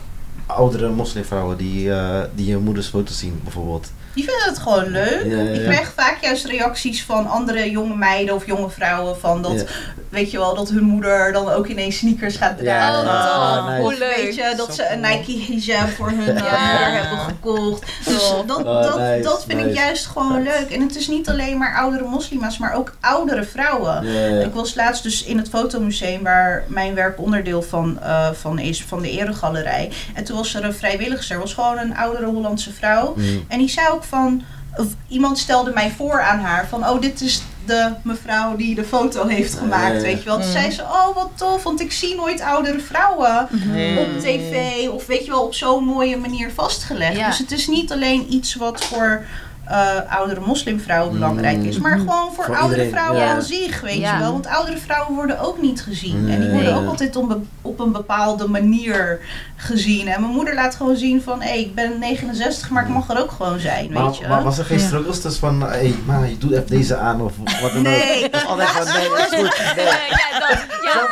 [0.46, 3.92] oudere moslimvrouwen die, eh, die je moeders foto's zien, bijvoorbeeld?
[4.14, 5.24] Die vinden het gewoon leuk.
[5.26, 9.42] Ja, ja, Ik krijg vaak juist reacties van andere jonge meiden of jonge vrouwen van
[9.42, 9.64] dat, Ja.
[10.10, 13.06] Weet je wel, dat hun moeder dan ook ineens sneakers gaat dragen.
[13.06, 13.78] Ja, ah.
[13.80, 14.16] Hoe leuk.
[14.16, 15.00] weet je, dat ze een.
[15.00, 16.70] Nike hijab voor hun eh, Ja.
[16.70, 17.86] moeder hebben gekocht.
[18.06, 18.46] Dus Tof.
[18.46, 20.70] dat, Oh, dat, nice, dat vind ik juist gewoon leuk.
[20.72, 24.04] En het is niet alleen maar oudere moslima's, maar ook oudere vrouwen.
[24.42, 28.84] Ik was laatst dus in het fotomuseum waar mijn werk onderdeel van, eh, van is,
[28.84, 29.92] van de eregalerij.
[30.14, 33.14] En toen was er een vrijwilligster, was gewoon een oudere Hollandse vrouw.
[33.18, 33.46] Mm.
[33.48, 34.44] En die zei ook van,
[34.76, 38.84] of iemand stelde mij voor aan haar van, oh dit is de mevrouw die de
[38.84, 40.38] foto heeft gemaakt, weet je wel.
[40.38, 40.52] Toen Mm.
[40.52, 43.98] zei ze, oh wat tof, want ik zie nooit oudere vrouwen Mm.
[43.98, 47.18] op tv of weet je wel, op zo'n mooie manier vastgelegd.
[47.18, 47.28] Ja.
[47.28, 49.26] Dus het is niet alleen iets wat voor
[49.70, 52.10] eh, oudere moslimvrouwen belangrijk is, maar Mhm.
[52.10, 53.34] gewoon voor, Voor oudere iedereen, vrouwen ja.
[53.34, 54.14] aan zich, weet Ja.
[54.14, 54.32] je wel.
[54.32, 56.30] Want oudere vrouwen worden ook niet gezien.
[56.30, 57.16] En die worden ook altijd
[57.62, 59.20] op een bepaalde manier
[59.62, 60.08] gezien.
[60.08, 63.20] En mijn moeder laat gewoon zien van, hé, ik ben 69, maar ik mag er
[63.22, 64.22] ook gewoon zijn, weet je.
[64.22, 65.68] Maar, maar was er geen struggles tussen van, hé,
[66.08, 67.84] hey, je doet even deze aan of wat dan ook?
[67.84, 68.30] Nee.
[68.30, 69.76] Is altijd van, nee, is goed.
[69.76, 69.86] Nee.
[69.86, 70.58] ja, dan.
[70.84, 71.08] Ja,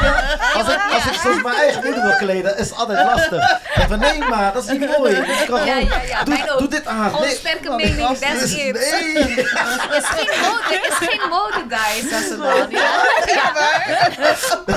[0.54, 3.52] Als ik, als ik soms mijn eigen moeder wil kleden, is het altijd lastig.
[3.76, 5.14] Ik van, nee maar, dat is niet mooi.
[5.16, 6.24] Ik kan ja, gewoon, ja, ja.
[6.28, 6.60] Mijn doe, ook.
[6.60, 7.12] doe dit aan.
[7.22, 7.36] Nee.
[7.36, 8.74] sterke mening, that's Dus, it.
[8.74, 9.24] nee.
[10.00, 12.70] is geen mode, is geen mode, guys, dat ze dan.
[12.70, 12.96] Ja.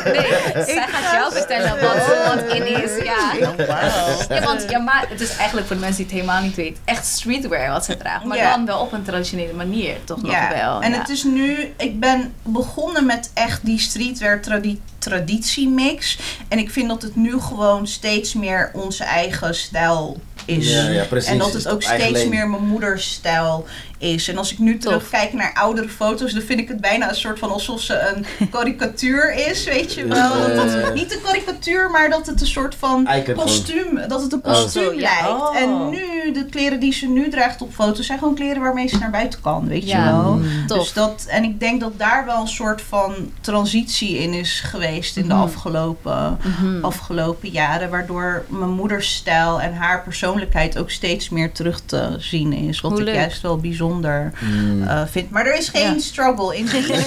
[0.13, 3.03] Nee, zij gaat jou vertellen wat, wat in is.
[3.05, 3.33] Ja.
[3.67, 6.83] Ja, want ja, maar het is eigenlijk voor de mensen die het helemaal niet weten,
[6.85, 8.29] echt streetwear wat ze dragen.
[8.29, 8.51] Maar Ja.
[8.57, 10.81] dan wel op een traditionele manier, toch nog Ja, wel.
[10.83, 16.19] en het is nu, ik ben begonnen met echt die streetwear tradi traditiemix.
[16.49, 20.21] En ik vind dat het nu gewoon steeds meer onze eigen stijl
[20.57, 20.71] is.
[20.73, 21.31] Ja, ja, precies.
[21.31, 23.67] En dat Is het ook steeds meer mijn moeders stijl
[23.99, 24.29] is.
[24.29, 27.39] En als ik nu terugkijk naar oudere foto's, dan vind ik het bijna een soort
[27.39, 27.99] van alsof ze
[28.39, 30.17] een karikatuur is, weet je wel.
[30.49, 34.33] Ja, Dat het, niet een karikatuur, maar dat het een soort van kostuum, dat het
[34.33, 34.53] een Oh.
[34.53, 35.29] kostuum lijkt.
[35.29, 35.57] Oh.
[35.57, 38.99] En nu, de kleren die ze nu draagt op foto's, zijn gewoon kleren waarmee ze
[38.99, 40.05] naar buiten kan, weet je Ja.
[40.23, 40.33] wel.
[40.35, 40.67] Mm.
[40.67, 40.79] Tof.
[40.79, 45.17] Dus dat, en ik denk dat daar wel een soort van transitie in is geweest
[45.17, 45.43] in de Mhm.
[45.43, 46.85] afgelopen, Mhm.
[46.85, 47.91] afgelopen jaren.
[47.91, 50.39] Waardoor mijn moeders stijl en haar persoonlijkheid
[50.79, 52.81] ook steeds meer terug te zien is.
[52.81, 53.15] Wat Hoe ik leuk.
[53.15, 54.89] juist wel bijzonder Mm.
[54.89, 55.31] eh, vind.
[55.31, 55.99] Maar er is geen Ja.
[56.01, 57.05] struggle in die zin.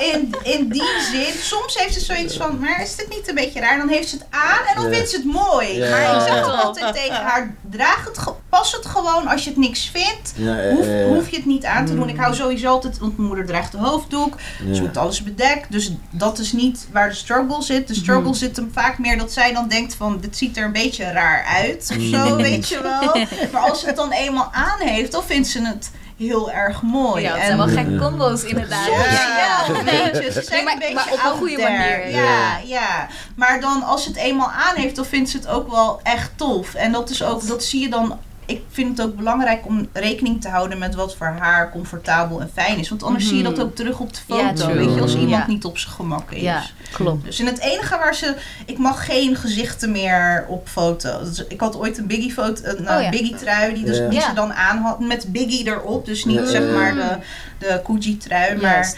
[0.12, 1.32] In, in die zin.
[1.40, 3.78] Soms heeft ze zoiets van, maar is dit niet een beetje raar?
[3.78, 4.96] Dan heeft ze het aan en dan Ja.
[4.96, 5.76] vindt ze het mooi.
[5.76, 5.90] Ja.
[5.90, 9.26] Maar ik zeg altijd tegen haar, draag het, pas het gewoon.
[9.28, 10.74] Als je het niks vindt, Ja, ja,
[11.06, 12.08] hoef, je het niet aan te doen.
[12.08, 14.34] Ik hou sowieso altijd, want mijn moeder draagt de hoofddoek.
[14.58, 14.80] Ze Ja.
[14.80, 15.72] moet alles bedekt.
[15.72, 17.88] Dus dat is niet waar de struggle zit.
[17.88, 18.34] De struggle Mhm.
[18.34, 21.44] zit hem vaak meer dat zij dan denkt van, dit ziet er een beetje raar
[21.44, 21.92] uit.
[21.96, 22.36] Of zo, Mhm.
[22.36, 23.16] weet je wel.
[23.52, 27.22] Maar als ze het dan eenmaal aan heeft, dan vindt ze het heel erg mooi.
[27.22, 28.86] Ja, het En- zijn wel gekke combo's inderdaad.
[28.86, 29.64] Ja.
[29.64, 29.84] Ze zijn
[30.50, 32.10] Nee, maar- een beetje maar op een goede manier.
[32.10, 33.06] Ja, ja.
[33.34, 36.74] Maar dan als het eenmaal aan heeft, dan vindt ze het ook wel echt tof.
[36.74, 38.18] En dat is ook, dat zie je dan...
[38.46, 42.50] Ik vind het ook belangrijk om rekening te houden met wat voor haar comfortabel en
[42.54, 42.88] fijn is.
[42.88, 43.32] Want anders Mhm.
[43.34, 44.72] zie je dat ook terug op de foto.
[44.74, 45.46] weet je, als iemand Ja.
[45.46, 46.40] niet op zijn gemak is.
[46.42, 47.24] Ja, klopt.
[47.24, 48.34] Dus in het enige waar ze...
[48.66, 51.18] Ik mag geen gezichten meer op foto.
[51.24, 53.10] Dus ik had ooit een Biggie foto, een eh, Oh ja.
[53.10, 54.08] Biggie trui die, dus, Ja.
[54.08, 56.04] die ze dan aan had met Biggie erop.
[56.06, 56.46] Dus niet Ja.
[56.46, 57.16] zeg maar de,
[57.58, 58.60] de Gucci trui.
[58.60, 58.94] Maar,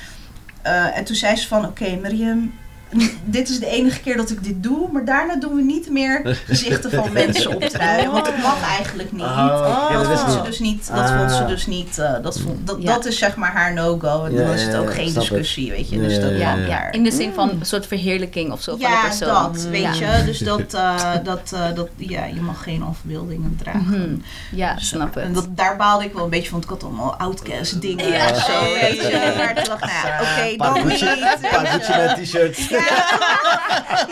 [0.63, 2.53] eh, en toen zei ze van, oké Miriam,
[3.25, 4.89] dit is de enige keer dat ik dit doe.
[4.93, 8.11] Maar daarna doen we niet meer gezichten van mensen op truien.
[8.13, 9.23] Want het mag eigenlijk niet.
[9.23, 10.89] Oh, ja, dat dat vond ze ik dus niet.
[10.95, 11.19] Dat Ah.
[11.19, 11.99] vond ze dus niet.
[11.99, 12.95] eh, dat, vond, dat, Ja.
[12.95, 14.25] dat is zeg maar haar no-go.
[14.25, 15.15] En Ja, dan is het ja, ook ja, geen ik.
[15.15, 15.97] discussie, weet je.
[15.97, 16.67] Ja, Dus dat ja, Ja, ja.
[16.67, 16.93] ja.
[16.93, 19.53] In de zin van een soort verheerlijking of zo van de ja, persoon.
[19.53, 20.17] dat, weet Ja.
[20.17, 20.25] je.
[20.29, 23.83] Dus dat, eh, dat, eh, dat, ja, je mag geen afbeeldingen dragen.
[24.01, 24.17] Mhm.
[24.57, 25.35] Ja, Dus, snap En het.
[25.35, 26.61] dat, daar baalde ik wel een beetje van.
[26.61, 28.29] want Ik had allemaal outcast dingen Ja.
[28.29, 29.33] en zo, weet je.
[29.37, 30.93] Maar toen dacht ik, nou ja, oké, dan Paar niet.
[30.93, 33.17] Gucci, weet Ja,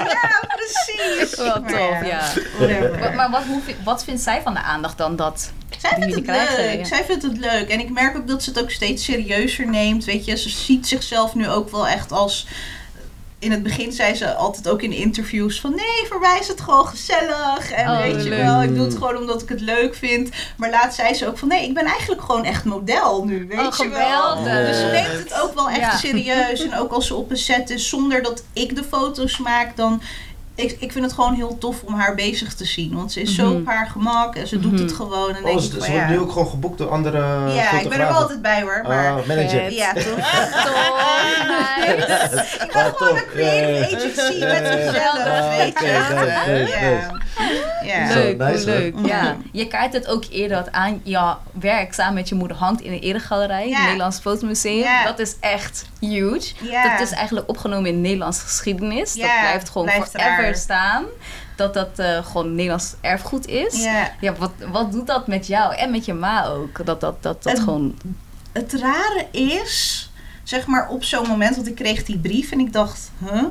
[0.05, 1.37] ja, precies.
[1.37, 3.13] Wel Maar tof, ja.
[3.15, 3.43] Maar, wat,
[3.85, 5.53] wat vindt zij van de aandacht dan dat?
[5.79, 6.79] Zij die vindt het krijgen, leuk.
[6.79, 6.85] ja.
[6.85, 7.69] Zij vindt het leuk.
[7.69, 10.05] En ik merk ook dat ze het ook steeds serieuzer neemt.
[10.05, 12.47] Weet je, ze ziet zichzelf nu ook wel echt als.
[13.39, 17.71] In het begin zei ze altijd ook in interviews van nee, is het gewoon gezellig.
[17.71, 18.43] En Oh, weet je leuk.
[18.43, 20.29] wel, ik doe het gewoon omdat ik het leuk vind.
[20.57, 23.47] Maar laatst zei ze ook van nee, ik ben eigenlijk gewoon echt model nu.
[23.49, 24.45] Weet Oh, je wel.
[24.45, 25.97] Dus ze neemt het ook wel echt Ja.
[25.97, 26.61] serieus.
[26.63, 30.03] En ook als ze op een set is zonder dat ik de foto's maak, dan.
[30.57, 32.95] Ik, ik vind het gewoon heel tof om haar bezig te zien.
[32.95, 33.57] Want ze is zo Mhm.
[33.57, 34.83] op haar gemak en ze doet Mhm.
[34.83, 35.29] het gewoon.
[35.35, 36.09] En Oh, denk ze, ik ze wordt ja.
[36.09, 37.19] nu ook gewoon geboekt door andere
[37.55, 38.81] Ja, ik ben er wel altijd bij hoor.
[38.89, 39.73] Maar Ah, manager.
[39.73, 40.17] Ja, toch?
[40.17, 40.55] Nice.
[42.65, 46.99] Ik ben gewoon een creative agency met zichzelf, weet je.
[47.85, 48.15] Ja.
[48.15, 48.95] Leuk, nice, leuk.
[48.95, 49.07] hoor.
[49.07, 49.23] Ja.
[49.23, 49.41] Mhm.
[49.53, 52.93] Je kaart het ook eerder dat aan jouw werk samen met je moeder hangt in
[52.93, 55.05] een eregalerij, het Nederlands Fotomuseum.
[55.05, 56.53] Dat is echt huge.
[56.83, 59.15] Dat is eigenlijk opgenomen in Nederlandse geschiedenis.
[59.15, 60.55] dat blijft gewoon blijft forever raar.
[60.55, 61.05] staan.
[61.57, 63.83] Dat dat eh, gewoon Nederlands erfgoed is.
[63.83, 64.11] Ja.
[64.21, 66.87] Ja, wat, wat doet dat met jou en met je ma ook?
[66.87, 67.99] Dat dat, dat, dat gewoon...
[68.53, 70.06] Het rare is,
[70.47, 73.43] zeg maar op zo'n moment, want ik kreeg die brief en ik dacht, huh?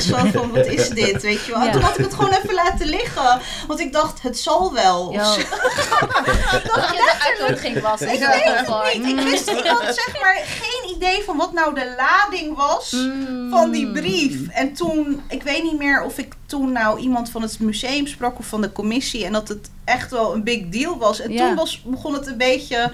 [0.00, 1.60] Zo van, wat is dit, weet je wel?
[1.60, 1.72] En Ja.
[1.72, 3.40] toen had ik het gewoon even laten liggen.
[3.66, 5.12] Want ik dacht, het zal wel.
[5.12, 5.32] Ja.
[5.32, 5.40] Zo.
[6.74, 8.00] Dat je de uitnodiging was.
[8.00, 9.18] Ik weet het niet.
[9.18, 12.90] Ik wist, ik had zeg maar geen idee van wat nou de lading was.
[12.92, 13.50] Mm.
[13.50, 14.48] van die brief.
[14.48, 18.38] En toen, ik weet niet meer of ik toen nou iemand van het museum sprak
[18.38, 19.24] of van de commissie.
[19.24, 21.20] En dat het echt wel een big deal was.
[21.20, 21.46] En Ja.
[21.46, 22.92] toen was, begon het een beetje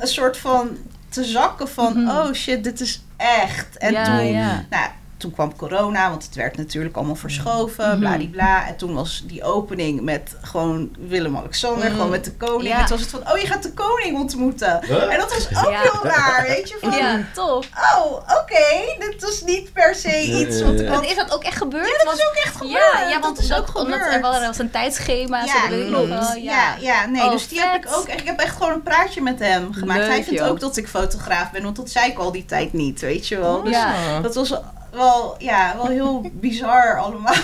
[0.00, 0.76] een soort van
[1.14, 2.08] te zakken van, Mhm.
[2.16, 3.76] oh shit, dit is echt.
[3.78, 4.64] En ja, toen, ja.
[4.70, 7.98] nou, toen kwam corona, want het werd natuurlijk allemaal verschoven, Mhm.
[7.98, 8.66] bladibla.
[8.66, 11.94] En toen was die opening met gewoon Willem-Alexander, Mhm.
[11.94, 12.68] gewoon met de koning.
[12.68, 12.78] Ja.
[12.80, 14.80] En toen was het van, oh, je gaat de koning ontmoeten.
[14.86, 15.12] Huh?
[15.12, 15.80] En dat was ook Ja.
[15.80, 16.76] heel raar, weet je.
[16.80, 17.68] Van, Ja, tof.
[17.96, 20.92] oh, oké, dit was niet per se iets wat Ja.
[20.92, 21.86] En is dat ook echt gebeurd?
[21.86, 22.92] ja, dat Want- is ook echt gebeurd.
[22.92, 24.14] Ja, ja want dat is ook dat- omdat gebeurd.
[24.14, 25.44] er wel- er was een tijdschema.
[25.44, 26.08] ja, dat klopt.
[26.08, 28.20] wel, Ja, ja, nee, Oh, dus die heb ik ook echt.
[28.20, 29.98] Ik heb echt gewoon een praatje met hem gemaakt.
[30.00, 30.48] Leuk, Hij vindt joh.
[30.48, 33.38] ook dat ik fotograaf ben, want dat zei ik al die tijd niet, weet je
[33.38, 33.62] wel.
[33.62, 34.20] Dus Ja.
[34.20, 34.54] dat was
[34.94, 37.34] wel, ja, wel heel bizar allemaal.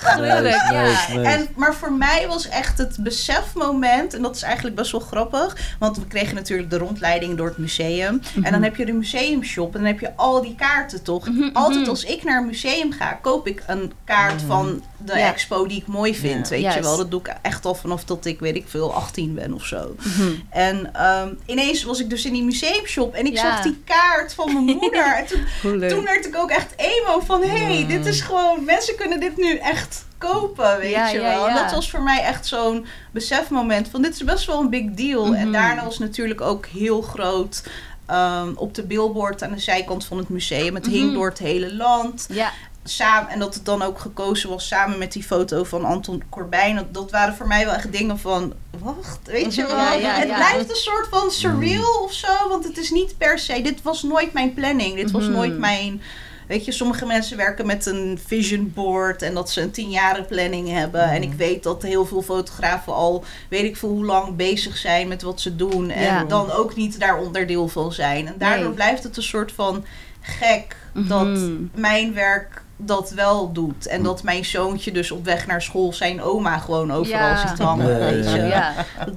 [0.00, 0.82] Gruwelijk, ja.
[0.82, 1.28] Nice, nice.
[1.30, 5.56] En, maar voor mij was echt het besefmoment, en dat is eigenlijk best wel grappig,
[5.78, 8.20] want we kregen natuurlijk de rondleiding door het museum.
[8.42, 11.28] En dan heb je de museumshop en dan heb je al die kaarten toch.
[11.28, 11.90] Mhm, Altijd mhm.
[11.90, 15.26] als ik naar een museum ga, koop ik een kaart van de Ja.
[15.32, 16.48] expo die ik mooi vind.
[16.48, 16.54] Ja.
[16.62, 19.34] Weet je wel, dat doe ik echt al vanaf dat ik, weet ik veel, 18
[19.34, 19.94] ben of zo.
[19.98, 20.30] Mhm.
[20.50, 23.40] En ehm, ineens was ik dus in die museumshop en ik Ja.
[23.40, 25.14] zag die kaart van mijn moeder.
[25.16, 25.44] en toen,
[25.90, 29.36] toen werd ik ook echt emo van, hé, hey, dit is gewoon, mensen kunnen dit
[29.36, 31.48] nu echt kopen, weet je wel.
[31.48, 34.84] En dat was voor mij echt zo'n besefmoment van, dit is best wel een big
[34.90, 35.24] deal.
[35.24, 35.52] En Mhm.
[35.52, 37.62] daarna was natuurlijk ook heel groot...
[38.06, 40.74] ehm, op de billboard aan de zijkant van het museum.
[40.74, 41.14] Het hing Mhm.
[41.14, 42.26] door het hele land.
[42.32, 42.50] Ja,
[42.84, 46.76] Samen, en dat het dan ook gekozen was samen met die foto van Anton Corbijn.
[46.76, 48.52] Dat, dat waren voor mij wel echt dingen van...
[48.78, 49.76] Wacht, weet je wel.
[49.76, 50.34] Ja, ja, het ja.
[50.34, 52.48] blijft een soort van surreal of zo.
[52.48, 53.62] Want het is niet per se...
[53.62, 54.94] Dit was nooit mijn planning.
[54.96, 55.32] Dit was Mhm.
[55.32, 56.02] nooit mijn...
[56.48, 60.68] Weet je, sommige mensen werken met een vision board en dat ze een tienjaren planning
[60.68, 61.02] hebben.
[61.02, 65.08] En ik weet dat heel veel fotografen al weet ik veel hoe lang bezig zijn
[65.08, 65.90] met wat ze doen.
[65.90, 68.26] En dan ook niet daar onderdeel van zijn.
[68.26, 68.74] En daardoor Nee.
[68.74, 69.84] blijft het een soort van
[70.20, 71.52] gek dat Mhm.
[71.74, 73.86] mijn werk dat wel doet.
[73.86, 77.48] En dat mijn zoontje dus op weg naar school zijn oma gewoon overal Ja.
[77.48, 77.90] ziet hangen.
[77.90, 78.36] Ja, ja, weet je.
[78.38, 78.46] ja.
[78.46, 78.72] Ja.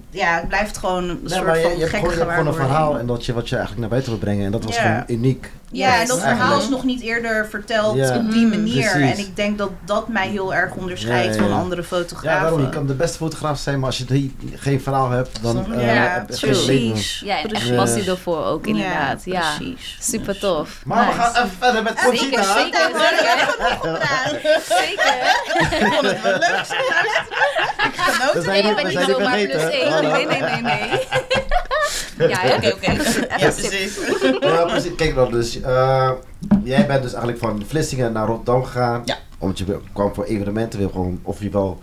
[0.10, 2.20] Ja, het blijft gewoon een Nee, soort maar je, van je hebt gekke gewoon, je
[2.20, 4.46] hebt gewoon een verhaal en dat je, wat je eigenlijk naar buiten wil brengen.
[4.46, 4.82] En dat was Ja.
[4.82, 5.52] gewoon uniek.
[5.72, 6.62] Ja, en dat verhaal Eigenlijk.
[6.64, 8.16] is nog niet eerder verteld Ja.
[8.18, 8.90] op die Mm, manier.
[8.92, 9.12] precies.
[9.12, 11.50] En ik denk dat dat mij heel erg onderscheidt Ja, ja, ja.
[11.54, 12.42] van andere Ja, fotografen.
[12.42, 15.74] daarom, je kan de beste fotograaf zijn, maar als je die, geen verhaal hebt, dan
[15.74, 16.92] eh, ja, heb je geen leven.
[16.92, 17.22] precies.
[17.26, 17.68] Ja, en precies.
[17.70, 19.22] echt passie ervoor ook inderdaad.
[19.26, 19.98] Ja, precies.
[20.00, 20.82] super tof.
[20.86, 22.44] Maar we gaan even verder met Conchita.
[22.44, 23.53] zeker, zeker.
[24.68, 25.14] Zeker.
[25.80, 26.60] Ik vond het wel leuk.
[27.84, 30.02] Ik zijn Nee, je bent niet zomaar plus één.
[30.04, 31.08] Nee, nee, nee, nee.
[32.30, 32.56] Ja?
[32.56, 32.92] Oké, oké.
[32.92, 33.98] Ja, precies.
[34.42, 34.96] Ja, precies.
[34.96, 36.12] Kijk dan, dus eh,
[36.64, 39.02] jij bent dus eigenlijk van Vlissingen naar Rotterdam gegaan.
[39.06, 39.18] Ja.
[39.38, 41.80] Omdat je kwam voor evenementen, wil gewoon, of je wel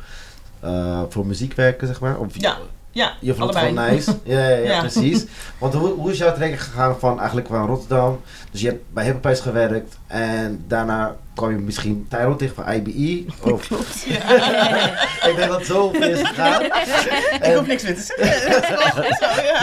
[0.60, 2.18] eh, voor muziek werken, zeg maar.
[2.18, 2.56] Of, Ja,
[2.90, 3.74] ja, Je vond het allebei.
[3.74, 4.16] gewoon nice.
[4.24, 4.80] Ja, ja, ja, Ja.
[4.80, 5.24] precies.
[5.58, 8.20] Want hoe, hoe is jouw traject gegaan van eigenlijk van Rotterdam?
[8.50, 13.24] Dus je hebt bij Hippopuis gewerkt en daarna kwam je misschien Tyrone tegen van IBE.
[13.42, 13.70] Of,
[15.30, 16.62] ik denk dat het zo is gegaan.
[17.50, 18.50] Ik hoef niks meer te zeggen.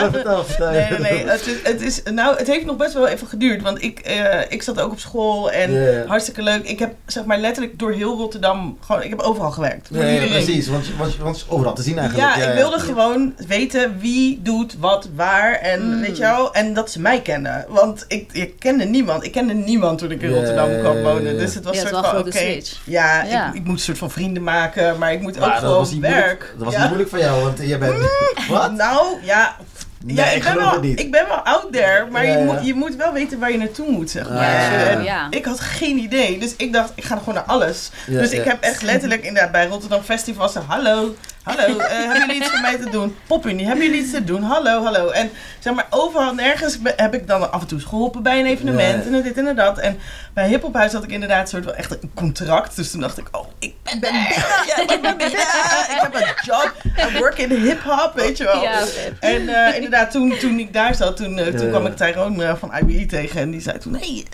[0.00, 0.58] Dat is wel goed.
[0.58, 1.26] Nee, nee, nee.
[1.26, 3.62] Het, is, het, is, nou, het heeft nog best wel even geduurd.
[3.62, 6.64] Want ik, eh, ik zat ook op school en hartstikke leuk.
[6.64, 9.02] Ik heb zeg maar letterlijk door heel Rotterdam gewoon...
[9.02, 9.90] Ik heb overal gewerkt.
[9.90, 12.34] Nee, precies, want, je- want, is overal te zien eigenlijk.
[12.36, 16.00] Ja, ik wilde gewoon weten wie doet wat waar en Mm.
[16.00, 17.64] weet je wel, en dat ze mij kennen.
[17.68, 19.24] Want ik, ik kende niemand.
[19.24, 21.38] Ik kende niemand toen ik in Rotterdam kwam ja, wonen.
[21.38, 23.48] Dus het was Ja, een het soort was van, oké, ja, Ja.
[23.48, 26.54] Ik, ik moet een soort van vrienden maken, maar ik moet Maar ook gewoon werk.
[26.56, 26.78] Dat was Ja.
[26.78, 27.94] niet moeilijk voor jou, want je bent...
[28.48, 28.72] Wat?
[28.72, 29.56] Nou, ja,
[30.04, 31.00] Nee, ja, ik ik, ben wel, niet.
[31.00, 32.44] ik ben wel out there, maar Ja, je.
[32.44, 34.42] Moet, je moet wel weten waar je naartoe moet, zeg maar.
[34.42, 34.86] Ja, ja, ja.
[34.90, 35.26] En Ja.
[35.30, 37.90] Ik had geen idee, dus ik dacht, ik ga gewoon naar alles.
[38.06, 42.26] Ja, dus ik heb echt letterlijk inderdaad bij Rotterdam Festival gezegd, hallo, hallo, eh, hebben
[42.26, 43.16] jullie iets voor mij te doen?
[43.26, 44.42] Popunie, hebben jullie iets te doen?
[44.42, 45.10] Hallo, hallo.
[45.10, 49.06] En zeg maar, overal nergens heb ik dan af en toe geholpen bij een evenement
[49.06, 49.78] en dit en dat.
[49.78, 49.98] En
[50.34, 52.76] bij Hip Hop Huis had ik inderdaad een soort van echt een contract.
[52.76, 54.14] Dus toen dacht ik, oh, ik ben.
[54.14, 55.20] Ja, ik ben
[55.94, 56.72] ik heb een job.
[57.14, 58.62] I work in hip hop, weet je wel.
[58.62, 58.84] Ja.
[59.20, 62.72] En eh, inderdaad, toen, toen ik daar zat, toen, eh, toen kwam ik Tyrone van
[62.76, 63.40] IBE tegen.
[63.40, 64.24] En die zei toen, hey,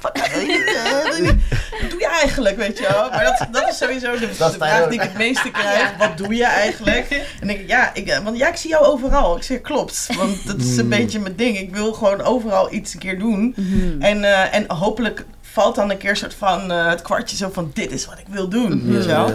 [0.00, 0.18] wat
[1.80, 3.10] wat doe je eigenlijk, weet je wel?
[3.10, 5.96] Maar dat, dat is sowieso de, Dat vraag die ik het meeste krijg.
[5.98, 7.26] Wat doe je eigenlijk?
[7.40, 9.36] En denk ik, ja, ik, eh, want ja, ik zie jou overal.
[9.36, 10.06] Ik zeg, klopt.
[10.16, 10.90] Want dat is een Mm.
[10.90, 11.58] beetje mijn ding.
[11.58, 13.54] Ik wil gewoon overal iets een keer doen.
[13.56, 14.02] Mhm.
[14.02, 17.70] En, eh, en hopelijk valt dan een keer soort van eh, het kwartje zo van
[17.74, 19.32] dit is wat ik wil doen, weet je wel.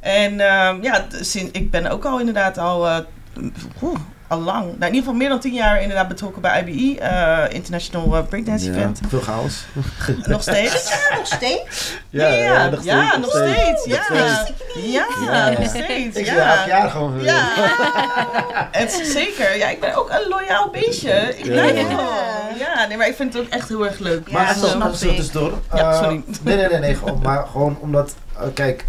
[0.00, 2.96] En ehm, ja, sinds, ik ben ook al inderdaad al, eh,
[3.82, 7.00] oeh, al lang, nou, in ieder geval meer dan tien jaar inderdaad betrokken bij IBE,
[7.00, 8.76] eh, International eh, Breakdance ja.
[8.76, 9.00] Event.
[9.08, 9.64] Veel chaos.
[10.26, 10.92] Nog steeds.
[11.16, 11.92] Nog steeds?
[12.10, 13.16] Ja, ja, ja, nog steeds.
[13.16, 14.52] Nog Ja, steeds.
[14.74, 15.50] ja, Ja.
[15.58, 16.16] nog steeds.
[16.16, 16.66] Ik elk Ja.
[16.66, 17.24] jaar gewoon weer.
[17.24, 17.44] Ja,
[18.80, 19.56] het is zeker.
[19.56, 21.10] Ja, ik ben ook een loyaal beestje.
[21.36, 21.50] Ik Ja.
[21.52, 21.84] blijf Ja.
[21.88, 22.14] gewoon.
[22.58, 24.30] Ja, nee, maar ik vind het ook echt heel erg leuk.
[24.30, 25.16] Maar Ja, dat zo, snap ik.
[25.16, 25.52] tussendoor.
[25.74, 26.22] Ja, sorry.
[26.42, 28.84] Nee, nee, nee, nee gewoon, maar gewoon omdat, eh, kijk,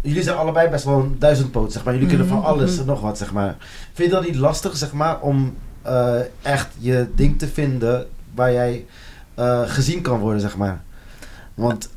[0.00, 1.92] jullie zijn allebei best wel een duizendpoot, zeg maar.
[1.92, 2.80] Jullie kunnen van Mhm, alles mhm.
[2.80, 3.56] en nog wat, zeg maar.
[3.92, 8.52] Vind je dat niet lastig, zeg maar, om eh, echt je ding te vinden waar
[8.52, 8.86] jij
[9.34, 10.82] eh, gezien kan worden, zeg maar?
[11.54, 11.88] Want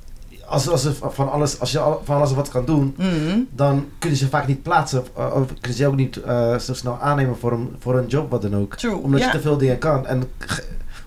[0.46, 3.40] als, als, er van alles, als je van alles wat kan doen, Mhm.
[3.52, 5.00] dan kunnen ze vaak niet plaatsen.
[5.00, 8.08] Of, of kunnen ze je ook niet eh, zo snel aannemen voor een, voor een
[8.08, 8.76] job, wat dan ook.
[8.76, 8.96] True.
[8.96, 10.08] Omdat je te veel dingen kan.
[10.08, 10.24] En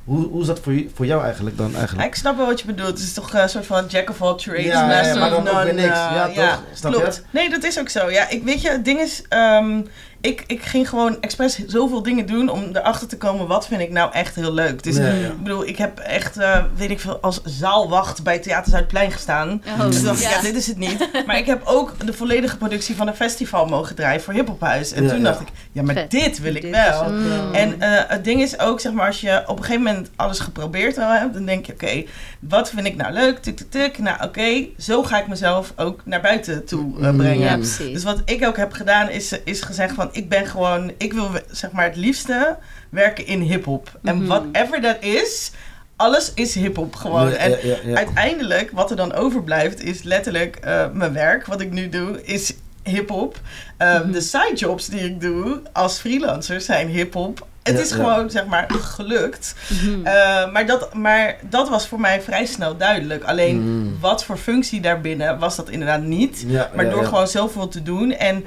[0.07, 2.09] hoe, hoe is dat voor, voor jou eigenlijk dan eigenlijk?
[2.09, 2.89] ik snap wel wat je bedoelt.
[2.89, 5.31] Het is toch eh, een soort van jack of all trades, Ja, master ja, maar
[5.31, 5.87] dan ook weer niks.
[5.89, 6.63] eh, Ja, toch?
[6.75, 6.99] Snap je?
[6.99, 7.23] klopt.
[7.31, 8.11] Nee, dat is ook zo.
[8.11, 9.83] Ja, ik weet je, het ding is, ehm,
[10.21, 13.91] ik, ik ging gewoon expres zoveel dingen doen om erachter te komen wat vind ik
[13.91, 14.83] nou echt heel leuk.
[14.83, 15.05] Dus ja.
[15.09, 19.63] ik bedoel, ik heb echt, eh, weet ik veel, als zaalwacht bij Theater Zuidplein gestaan.
[19.79, 20.41] Oh, Dus toen dacht ik, ja.
[20.41, 21.09] dit is het niet.
[21.27, 24.61] Maar ik heb ook de volledige productie van een festival mogen draaien voor Hip Hop
[24.61, 24.93] Huis.
[24.93, 25.25] En Ja, toen ja.
[25.25, 26.11] dacht ik, ja, maar Vet.
[26.11, 27.01] dit wil ik Dit wel.
[27.05, 27.55] ook wel- Mm.
[27.55, 30.39] En eh, het ding is ook, zeg maar, als je op een gegeven moment alles
[30.39, 32.05] geprobeerd wel hebt, dan denk je, oké,
[32.41, 33.39] wat vind ik nou leuk?
[33.39, 33.99] Tuk, tuk, tuk.
[33.99, 37.17] Nou, oké, zo ga ik mezelf ook naar buiten toe eh, Mm.
[37.17, 37.39] brengen.
[37.39, 37.93] Ja, Dus precies.
[37.95, 41.31] Dus wat ik ook heb gedaan, is, is gezegd van, ik ben gewoon, ik wil
[41.51, 42.57] zeg maar het liefste
[42.91, 43.99] werken in hip-hop.
[44.03, 44.27] En Mhm.
[44.27, 45.51] whatever dat is,
[45.97, 47.29] alles is hip-hop gewoon.
[47.29, 47.97] Ja, en ja, ja, ja.
[47.97, 51.47] uiteindelijk, wat er dan overblijft, is letterlijk eh, mijn werk.
[51.47, 53.41] Wat ik nu doe, is hip-hop.
[53.77, 54.11] Eh, Mhm.
[54.11, 57.47] De sidejobs die ik doe als freelancer zijn hip-hop.
[57.63, 59.55] Het is gewoon, zeg maar, gelukt.
[59.69, 60.07] Mhm.
[60.07, 63.25] Eh, maar, dat, maar dat was voor mij vrij snel duidelijk.
[63.25, 63.97] Alleen, Mm.
[64.01, 66.45] wat voor functie daarbinnen was dat inderdaad niet.
[66.75, 68.13] Maar door gewoon zoveel te doen.
[68.13, 68.45] En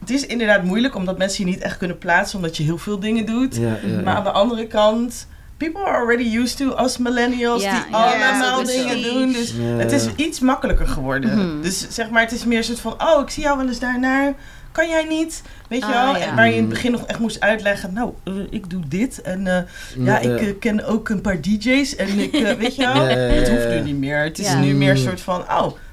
[0.00, 2.98] het is inderdaad moeilijk omdat mensen je niet echt kunnen plaatsen omdat je heel veel
[3.00, 3.56] dingen doet.
[3.56, 4.00] Ja, ja, ja.
[4.00, 7.96] Maar aan de andere kant, people are already used to us millennials Ja, die ja,
[8.30, 9.32] allemaal dingen doen.
[9.32, 9.62] Dus Ja.
[9.62, 11.38] het is iets makkelijker geworden.
[11.54, 11.62] Mhm.
[11.62, 13.78] Dus zeg maar, het is meer een soort van, oh, ik zie jou wel eens
[13.78, 14.32] daarnaar.
[14.72, 15.42] Kan jij niet?
[15.68, 16.16] Weet je Ah, wel?
[16.20, 16.34] ja.
[16.34, 19.22] Waar je in het begin nog echt moest uitleggen, nou, eh, ik doe dit.
[19.22, 19.62] En eh,
[20.04, 21.96] ja, ik eh, ken ook een paar DJ's.
[21.96, 22.94] En ik, eh, weet je wel?
[22.94, 24.22] Ja, ja, ja, Het hoeft nu niet meer.
[24.22, 24.60] Het is Ja.
[24.60, 25.02] nu meer een Mm.
[25.02, 25.46] soort van, oh,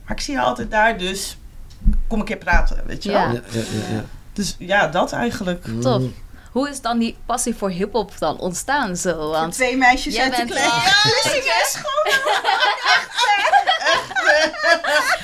[0.05, 1.37] maar ik zie je altijd daar, dus
[2.07, 3.19] kom een keer praten, weet je wel?
[3.19, 3.27] Ja.
[3.31, 4.03] Ja, ja, ja, ja.
[4.33, 5.65] Dus ja, dat eigenlijk.
[5.81, 5.99] Tof.
[6.01, 6.15] Mm.
[6.51, 9.29] Hoe is dan die passie voor hip-hop dan ontstaan zo?
[9.29, 10.71] Want Twee meisjes jij uit de bent kleding.
[10.73, 12.15] wel- Ja, Vlissingen is gewoon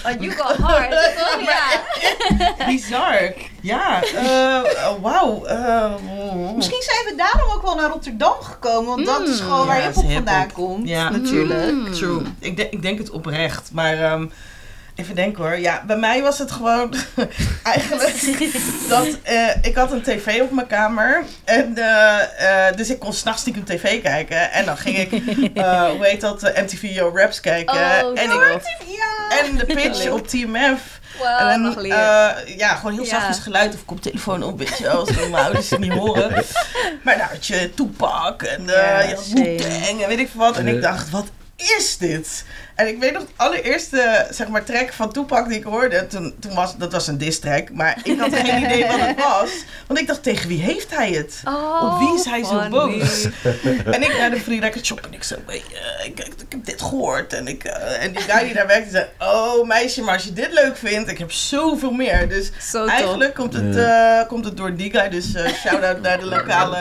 [0.06, 1.42] Oh, you go hard, toch?
[1.42, 1.82] Ja.
[2.68, 3.34] Bizar.
[3.62, 5.46] Ja, eh, oh, wauw.
[5.46, 5.94] eh,
[6.56, 8.96] Misschien zijn we daarom ook wel naar Rotterdam gekomen.
[8.96, 9.48] Want dat is Mm.
[9.48, 10.54] gewoon waar Ja, je het is op vandaan hiphop.
[10.54, 10.88] komt.
[10.88, 11.10] Ja.
[11.10, 11.72] natuurlijk.
[11.72, 11.94] Mm.
[11.94, 12.22] True.
[12.40, 13.70] Ik, denk- ik denk het oprecht.
[13.72, 14.26] Maar ehm,
[14.96, 15.58] even denken hoor.
[15.60, 16.94] Ja, bij mij was het gewoon
[17.64, 18.24] eigenlijk
[18.90, 21.24] dat eh, ik had een tv op mijn kamer.
[21.44, 24.52] En, eh, eh, dus ik kon s'nachts stiekem tv kijken.
[24.52, 25.12] En dan ging ik,
[25.58, 27.76] eh, hoe heet dat, MTV Yo Raps kijken.
[27.76, 29.40] Oh, en, ik, Ja.
[29.40, 31.02] en de pitch op TMF.
[31.18, 32.36] Wow, En nog dan, leren.
[32.48, 33.10] eh, ja, gewoon heel Ja.
[33.10, 36.44] zachtjes geluid of koptelefoon op, weet je wel, zodat mijn ouders het niet horen.
[37.04, 40.58] Maar daar had je Tupac en eh Ja, en weet ik veel wat.
[40.58, 41.26] En ik dacht, wat
[41.78, 42.46] is dit?
[42.76, 46.36] En ik weet nog, de allereerste zeg maar, track van Tupac die ik hoorde, toen,
[46.40, 49.50] toen was, dat was een diss track, maar ik had geen idee wat het was.
[49.88, 51.42] Want ik dacht, tegen wie heeft hij het?
[51.46, 53.28] Oh, Op wie is hij zo boos?
[53.86, 56.46] En ik naar de free record shop en ik zo, hey, eh, ik, ik, ik
[56.50, 57.34] heb dit gehoord.
[57.34, 60.34] En, ik, eh, en die guy die daar werkte zei, oh meisje, maar als je
[60.34, 62.30] dit leuk vindt, ik heb zoveel meer.
[62.30, 65.10] Dus Zo eigenlijk komt het, eh, komt het door die guy.
[65.10, 66.78] Dus eh shout-out naar de lokale,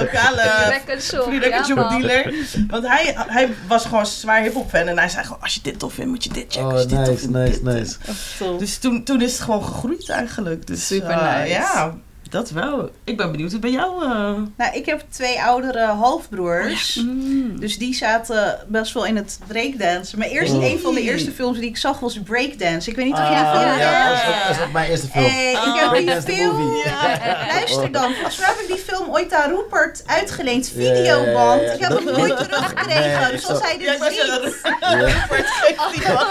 [0.00, 2.00] lokale Record shop, free record ja, shop man.
[2.00, 2.34] dealer.
[2.68, 4.88] Want hij, hij was gewoon zwaar hip-hop fan.
[4.88, 6.72] En hij zei gewoon, als je dit tof vindt, moet je dit checken.
[6.72, 8.58] als Oh, je dit tof nice, vindt, nice, dit, nice.
[8.58, 10.66] Dus toen, toen is het gewoon gegroeid eigenlijk.
[10.66, 11.48] Dus, Super eh, nice.
[11.48, 11.94] Ja,
[12.32, 12.90] dat wel.
[13.04, 14.04] Ik ben benieuwd hoe het bij jou...
[14.04, 14.10] eh,
[14.56, 16.94] Nou, ik heb twee oudere halfbroers.
[16.94, 17.60] Mm.
[17.60, 20.18] Dus die zaten best wel in het breakdance.
[20.18, 20.64] Maar eerst, Oh.
[20.64, 22.90] een van de eerste films die ik zag was breakdance.
[22.90, 24.90] Ik weet niet of jij Ah, van ja, dat is ook- dat is ook mijn
[24.90, 25.24] eerste film.
[25.24, 25.64] Ik Oh.
[25.64, 26.72] heb die Breakdance film...
[26.84, 27.18] Ja,
[27.48, 28.12] luister dan.
[28.12, 30.68] Volgens mij heb ik die film ooit aan Rupert uitgeleend.
[30.76, 31.60] Videoband.
[31.62, 33.20] Ik heb hem Dat- nooit teruggekregen.
[33.20, 36.02] Nee, dus als hij Ja, ik dit was ziet...
[36.02, 36.26] Ja.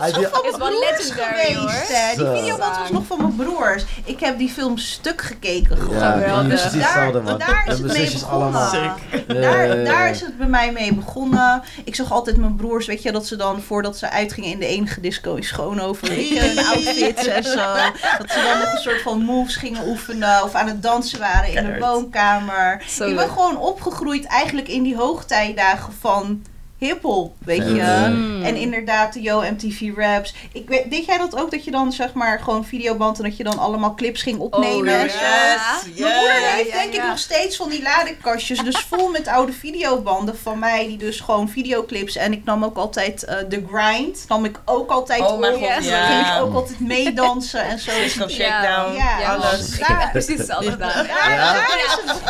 [0.00, 1.88] Hij die- van Is wel mijn broers geweest.
[1.88, 2.16] hè.
[2.16, 3.84] Die videoband was nog van mijn broers.
[4.04, 5.98] Ik heb die film stuk gekeken gewoon.
[5.98, 7.38] Ja, Dus precies hetzelfde, man.
[7.38, 8.94] daar is het mee begonnen.
[9.26, 11.62] Daar, daar is het bij mij mee begonnen.
[11.84, 14.66] Ik zag altijd mijn broers, weet je, dat ze dan voordat ze uitgingen in de
[14.66, 16.08] enige disco in Schoonhoven,
[16.38, 17.74] hun outfits en zo.
[18.18, 21.52] Dat ze dan nog een soort van moves gingen oefenen of aan het dansen waren
[21.54, 22.82] in de woonkamer.
[23.06, 26.42] Ik ben gewoon opgegroeid eigenlijk in die hoogtijdagen van
[26.86, 28.06] hiphop, weet je.
[28.08, 28.42] Mm.
[28.42, 30.34] En inderdaad, de Yo MTV Raps.
[30.52, 33.36] Ik weet, deed jij dat ook, dat je dan zeg maar gewoon videoband en dat
[33.36, 35.08] je dan allemaal clips ging opnemen Oh, en ja.
[35.08, 35.86] zo?
[35.88, 37.08] Yes, Mijn moeder Ja, heeft ja, denk ik ja.
[37.08, 41.48] nog steeds van die ladekastjes, dus vol met oude videobanden van mij, die dus gewoon
[41.48, 42.16] videoclips.
[42.16, 45.60] En ik nam ook altijd eh The Grind, nam ik ook altijd Oh mijn op.
[45.60, 45.88] god, Yes.
[45.90, 46.36] Dan ging ja.
[46.36, 47.90] ik ook altijd meedansen en zo.
[47.90, 49.78] Dus Disco Shakedown, Ja, Ja, alles.
[49.78, 51.06] Ik heb precies hetzelfde gedaan.
[51.06, 51.54] Ja.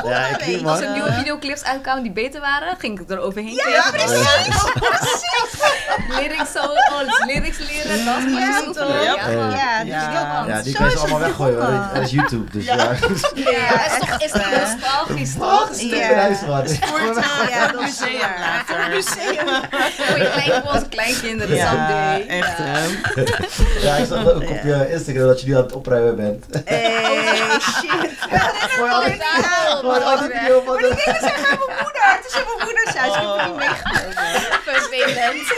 [0.04, 0.40] Ja, ik
[0.80, 4.41] er nieuwe videoclips uitkwamen die beter waren, ging ik er overheen Ja, precies.
[6.08, 6.50] Lyrics
[7.26, 9.02] lyrics leren, dat is Ja, toch?
[9.02, 9.80] Ja, Ja.
[9.84, 10.62] Ja, Ja.
[10.62, 11.90] die kan je is ze allemaal het weggooien.
[11.94, 12.74] Dat is YouTube, dus ja.
[12.74, 12.90] Ja,
[13.34, 15.68] Ja, is toch is echt, nostalgisch, toch?
[15.68, 15.74] Ja.
[15.74, 16.66] Stupid man.
[17.50, 18.88] Ja, dat is Museum later.
[18.90, 19.46] Museum.
[19.96, 22.26] Voor je klein, voor onze kleinkinderen Ja, someday.
[22.28, 22.64] echt Ja.
[22.64, 22.80] hè.
[23.86, 26.44] Ja, ik zag ook op je Instagram dat je nu aan het opruimen bent.
[26.64, 27.24] Hey,
[27.60, 28.10] shit.
[28.70, 32.02] Gewoon al die- video van Maar die dingen zijn van mijn moeder.
[32.02, 33.14] Het is in mijn moeders huis.
[33.14, 34.21] Ik heb het niet meegenomen.
[34.64, 35.52] Vervelend.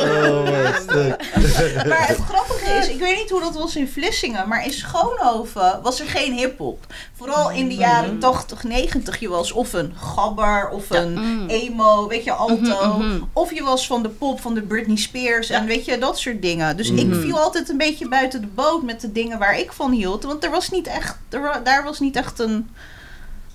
[0.00, 1.86] Oh, wat stuk.
[1.86, 5.80] Maar het grappige is, ik weet niet hoe dat was in Vlissingen, maar in Schoonhoven
[5.82, 6.86] was er geen hip-hop.
[7.16, 9.20] Vooral in de jaren 80, 90.
[9.20, 11.48] Je was of een gabber of een Mm.
[11.48, 12.96] emo, weet je, alto.
[12.96, 13.22] Mhm, mhm.
[13.32, 16.42] Of je was van de pop, van de Britney Spears en weet je, dat soort
[16.42, 16.76] dingen.
[16.76, 17.20] Dus ik Mhm.
[17.20, 20.24] viel altijd een beetje buiten de boot met de dingen waar ik van hield.
[20.24, 22.70] Want er was niet echt, er daar was niet echt een,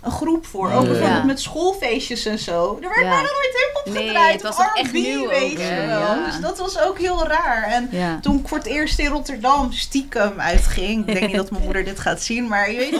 [0.04, 0.72] een groep voor.
[0.72, 0.88] Ook Ja.
[0.90, 2.78] bijvoorbeeld met schoolfeestjes en zo.
[2.82, 3.10] Er werd Ja.
[3.10, 4.34] bijna nooit hip-hop Nee, gedraaid.
[4.34, 6.00] het was of echt nieuw weet ook, je hè, wel.
[6.00, 6.26] ja.
[6.26, 7.64] Dus dat was ook heel raar.
[7.64, 8.20] En Ja.
[8.22, 11.08] toen ik voor het eerst in Rotterdam stiekem uitging.
[11.08, 13.00] Ik denk niet dat mijn moeder dit gaat zien, maar je weet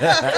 [0.00, 0.20] Ja.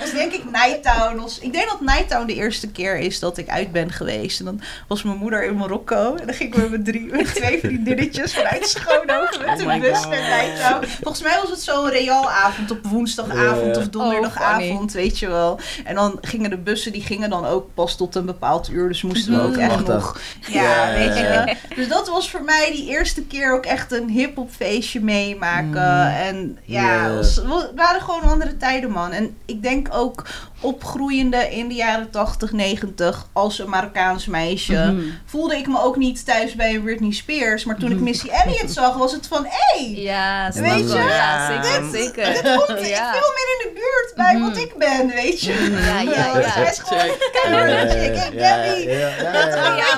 [0.00, 1.16] Dus denk ik Nighttown.
[1.20, 4.38] Was, ik denk dat Nighttown de eerste keer is dat ik uit ben geweest.
[4.38, 6.14] En dan was mijn moeder in Marokko.
[6.14, 9.66] En dan ging ik met, mijn drie, met twee vriendinnetjes vanuit Schoonhoven met Oh de
[9.66, 10.08] my bus God.
[10.10, 10.86] naar Nighttown.
[11.02, 13.80] Volgens mij was het zo'n realavond op woensdag woensdagavond Ja.
[13.80, 15.58] of Oh, donderdagavond, weet je wel.
[15.84, 18.88] En dan gingen de bussen, die gingen dan ook pas tot een bepaald uur.
[18.88, 19.94] Dus moesten we ook echt Wachten.
[19.94, 20.20] nog...
[20.48, 21.22] Ja, Ja, weet je.
[21.22, 25.70] ja, Dus dat was voor mij die eerste keer ook echt een hip-hop feestje meemaken.
[26.06, 26.14] Mm.
[26.14, 27.42] En ja, het
[27.76, 29.10] waren gewoon andere tijden, man.
[29.12, 30.26] En ik denk ook
[30.60, 34.72] opgroeiende in de jaren 80, 90 als een Marokkaans meisje.
[34.72, 35.00] Mhm.
[35.26, 37.64] Voelde ik me ook niet thuis bij een Britney Spears.
[37.64, 39.44] Maar toen ik Missy Elliott zag, was het van...
[39.48, 40.98] Hé, hey, Ja, Weet je?
[40.98, 42.32] Ja, zeker, Dit- zeker.
[42.32, 43.12] dit komt ja.
[43.12, 44.48] veel meer in de buurt bij Mhm.
[44.48, 45.78] wat ik ben, weet je.
[45.86, 46.70] Ja, ja, ja.
[46.70, 47.18] Is gewoon weet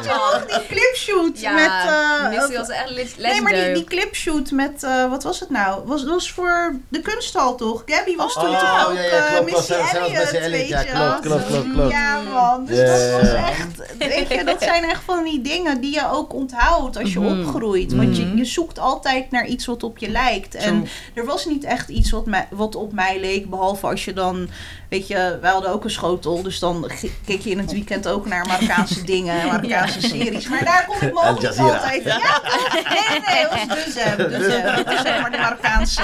[0.04, 1.70] je nog, die clipshoot Ja, met...
[1.70, 3.72] eh, Missy was echt leg- Nee, maar die, legendary.
[3.74, 5.82] die clipshoot met, eh, wat was het nou?
[5.84, 7.82] Was, was voor de kunsthal toch?
[7.86, 11.20] Gabby was toen Oh, toch ook ja, ja, eh, Missy Elliott, weet ja, je klopt,
[11.20, 11.90] klopt, klopt, klopt.
[11.92, 12.64] Ja, man.
[12.66, 13.48] Dus Ja, dat ja, was ja.
[13.48, 17.18] echt, weet je, dat zijn echt van die dingen die je ook onthoudt als je
[17.20, 17.40] Mhm.
[17.40, 17.92] opgroeit.
[17.94, 18.36] Want je, Mhm.
[18.36, 20.54] je zoekt altijd naar iets wat op je lijkt.
[20.54, 24.12] En er was niet echt iets wat, mij, wat op mij leek, behalve als je
[24.12, 24.48] dan,
[24.88, 26.90] weet je, wij hadden ook een schotel, dus dan
[27.26, 30.48] keek je in het weekend ook naar Marokkaanse dingen, Marokkaanse series.
[30.48, 31.72] Maar daar kon ik me Al ook niet Jazeera.
[31.74, 32.04] altijd.
[32.04, 34.16] Ja, nee, nee, nee, dat was de Zem.
[34.16, 34.84] De Zem.
[34.84, 36.02] Dat is zeg maar de Marokkaanse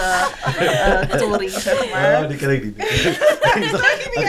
[0.60, 2.22] uh, Tory, zeg maar.
[2.22, 2.76] Oh, die ken ik niet.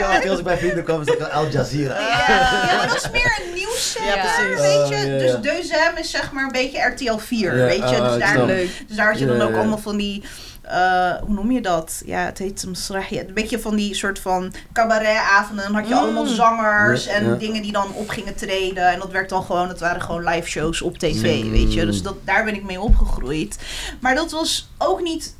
[0.02, 1.98] Als Als ik bij vrienden kwam, is dat Al Jazeera.
[2.00, 2.26] Ja,
[2.76, 4.60] maar dat is meer een nieuwszender, Ja, precies.
[4.60, 5.18] weet Oh, je.
[5.18, 7.96] Dus De Zem is zeg maar een beetje RTL 4, Ja, weet je.
[7.96, 8.44] oh, Dus ik daar.
[8.44, 8.84] Leuk.
[8.88, 10.22] dus daar had je dan ook allemaal van die...
[10.62, 12.02] eh, hoe noem je dat?
[12.06, 15.64] Ja, het heet een beetje van die soort van cabaretavonden.
[15.64, 16.00] Dan had je Mm.
[16.00, 17.34] allemaal zangers Ja, en ja.
[17.34, 18.88] dingen die dan op gingen treden.
[18.92, 21.50] En dat werd dan gewoon, het waren gewoon live shows op tv, Mm.
[21.50, 21.86] weet je.
[21.86, 23.58] Dus dat, daar ben ik mee opgegroeid.
[24.00, 25.38] Maar dat was ook niet...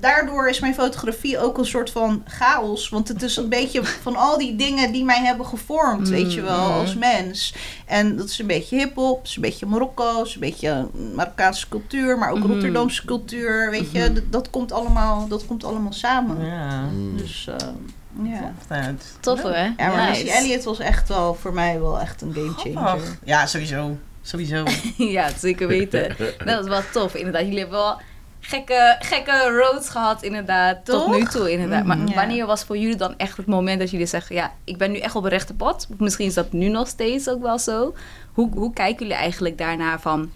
[0.00, 2.88] Daardoor is mijn fotografie ook een soort van chaos.
[2.88, 6.40] Want het is een beetje van al die dingen die mij hebben gevormd, weet je
[6.40, 6.78] wel, Mm.
[6.78, 7.54] als mens.
[7.86, 12.18] En dat is een beetje hip-hop, is een beetje Marokko, is een beetje Marokkaanse cultuur,
[12.18, 12.46] maar ook Mhm.
[12.52, 13.70] Rotterdamse cultuur.
[13.70, 14.14] Weet je, Mhm.
[14.14, 16.46] dat, dat, komt allemaal, dat komt allemaal samen.
[16.46, 16.80] Ja.
[16.80, 17.16] Mm.
[17.16, 18.52] Dus uh, ja.
[18.68, 19.52] Nou, Tof hoor.
[19.52, 20.24] Ja, maar Nice.
[20.24, 23.00] Missy Elliott was echt wel voor mij wel echt een game changer.
[23.24, 23.96] Ja, sowieso.
[24.22, 24.64] Sowieso.
[24.96, 26.16] ja, zeker weten.
[26.44, 27.14] Dat is wel tof.
[27.14, 28.00] Inderdaad, jullie hebben wel
[28.44, 30.84] gekke, gekke roads gehad inderdaad.
[30.84, 31.84] Tot nu toe inderdaad.
[31.84, 32.08] Maar Mhm.
[32.08, 32.14] Ja.
[32.14, 34.36] wanneer was voor jullie dan echt het moment dat jullie zeggen...
[34.36, 35.88] Ja, ik ben nu echt op een rechte pad.
[35.98, 37.94] Misschien is dat nu nog steeds ook wel zo.
[38.32, 40.30] Hoe, hoe kijken jullie eigenlijk daarnaar van...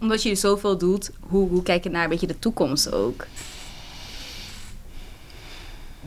[0.00, 3.26] Omdat jullie zoveel doet, hoe, hoe kijk je naar een beetje de toekomst ook?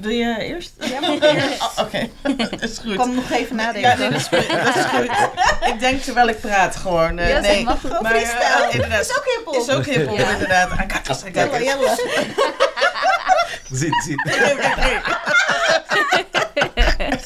[0.01, 0.71] Wil je eerst?
[0.79, 1.61] Ja, mag ik eerst?
[1.61, 2.09] Oh, Oké,
[2.49, 2.91] dat is goed.
[2.91, 3.99] Ik kan nog even Ja, nadenken.
[3.99, 4.49] nee, dat is goed.
[4.65, 5.09] Dat is goed.
[5.73, 7.19] Ik denk terwijl ik praat gewoon.
[7.19, 7.63] eh, Ja, nee.
[7.63, 7.77] maar.
[7.77, 8.67] Gewoon Maar, freestyle.
[8.71, 9.01] inderdaad.
[9.01, 9.55] is ook hiphop.
[9.55, 10.29] Is ook hip-hop, Ja.
[10.29, 10.71] inderdaad.
[10.71, 11.95] I got this, I got Jalla,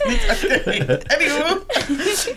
[0.08, 1.00] niet oké.
[1.16, 1.66] Anywho.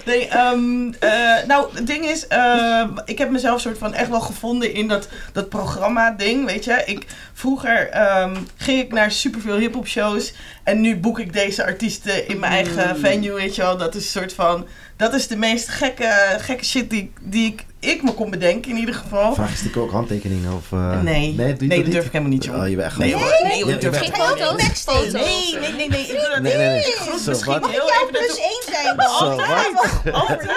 [0.04, 4.72] Nee, eh, nou, het ding is, ehm, ik heb mezelf soort van echt wel gevonden
[4.72, 6.82] in dat, dat programma-ding, weet je.
[6.84, 10.32] Ik, vroeger ehm, ging ik naar superveel hip-hop shows
[10.64, 13.76] en nu boek ik deze artiesten in mijn eigen venue, weet je wel.
[13.76, 14.66] Dat is een soort van,
[14.98, 18.76] dat is de meest gekke, gekke shit die, die ik, ik me kon bedenken in
[18.76, 19.34] ieder geval.
[19.34, 20.52] Vraag je stiekem ook handtekeningen?
[20.52, 22.58] Of, eh, Nee, nee, doe je nee, dat dat durf ik helemaal niet, joh.
[22.60, 23.14] Oh, je bent echt Nee.
[23.42, 24.62] Nee, durf ik Geen helemaal foto's?
[24.62, 24.78] niet.
[24.78, 25.12] Foto's?
[25.12, 26.00] Nee, nee, nee, nee.
[26.00, 26.78] Ik doe dat Nee, nee, nee.
[26.78, 29.08] Ik groet Zo, misschien heel even plus één zijn dan?
[29.18, 30.14] Zo, wat?
[30.14, 30.50] Altijd.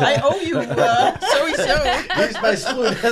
[0.00, 0.64] I owe you.
[0.64, 1.82] uh, sowieso.
[2.16, 2.86] Dit is mijn schoen.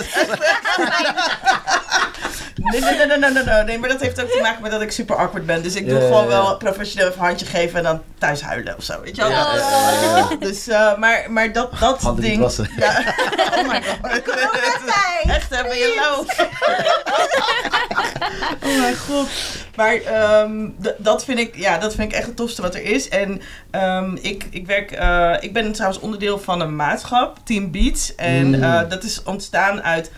[2.64, 4.70] Nee, nee, nee, nee, nee, nee, nee, nee, maar dat heeft ook te maken met
[4.70, 5.62] dat ik super awkward ben.
[5.62, 8.40] Dus ik doe Ja, gewoon ja, wel professioneel even een handje geven en dan thuis
[8.42, 9.30] huilen of zo, weet je wel.
[9.30, 10.36] Ja, ja, ja, ja.
[10.46, 12.42] Dus, eh, maar, maar dat, dat Handen niet ding...
[12.42, 12.70] wassen.
[12.76, 13.14] Ja.
[13.56, 14.12] Oh my god.
[15.26, 16.24] Echt, hè, ben je lauw?
[18.72, 19.28] oh mijn god.
[19.76, 22.82] Maar ehm, d- dat, vind ik, ja, dat vind ik echt het tofste wat er
[22.82, 23.08] is.
[23.08, 23.40] En
[23.70, 28.14] ehm, ik, ik, werk, eh, ik ben trouwens onderdeel van een maatschap, Team Beats.
[28.14, 28.62] En Mm.
[28.62, 30.10] eh, dat is ontstaan uit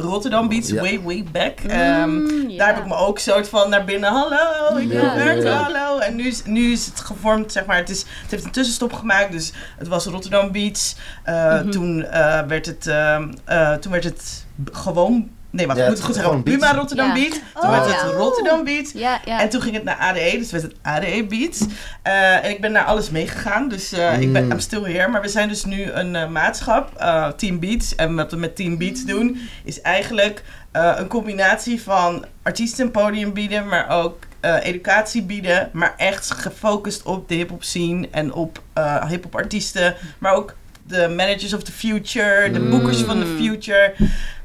[0.00, 0.80] Rotterdam Beats, Ja.
[0.80, 1.62] way, way back.
[1.62, 2.58] Mm, ja.
[2.58, 4.10] Daar heb ik me ook soort van naar binnen.
[4.12, 5.98] Hallo, ik wil Ja, werken, hallo.
[5.98, 7.76] En nu is, nu is het gevormd, zeg maar.
[7.76, 9.32] Het, is, het heeft een tussenstop gemaakt.
[9.32, 10.96] Dus het was Rotterdam Beats.
[11.24, 11.70] Eh, Mhm.
[11.70, 15.30] toen, eh, werd het, ehm, eh, toen werd het b- gewoon...
[15.52, 16.42] Nee, Ja, ik moet het goed zeggen.
[16.42, 16.58] Beats.
[16.58, 17.12] Buma Rotterdam Ja.
[17.14, 17.30] Beat.
[17.30, 18.16] Toen Oh, werd het ja.
[18.16, 18.90] Rotterdam Beat.
[18.94, 19.40] Ja, ja.
[19.40, 21.60] En toen ging het naar ADE, dus werd het ADE Beats.
[22.02, 24.50] Eh, en ik ben naar alles meegegaan, dus eh, ik ben Mm.
[24.50, 25.08] I'm still here.
[25.08, 27.94] Maar we zijn dus nu een eh, maatschap, eh, Team Beats.
[27.94, 30.42] En wat we met Team Beats doen, is eigenlijk
[30.72, 35.70] eh, een combinatie van artiesten een podium bieden, maar ook eh, educatie bieden.
[35.72, 39.94] Maar echt gefocust op de hip-hop scene en op eh hip-hop artiesten.
[40.18, 40.54] Maar ook
[40.86, 42.70] de managers of the future, de Mm.
[42.70, 43.94] boekers van the future.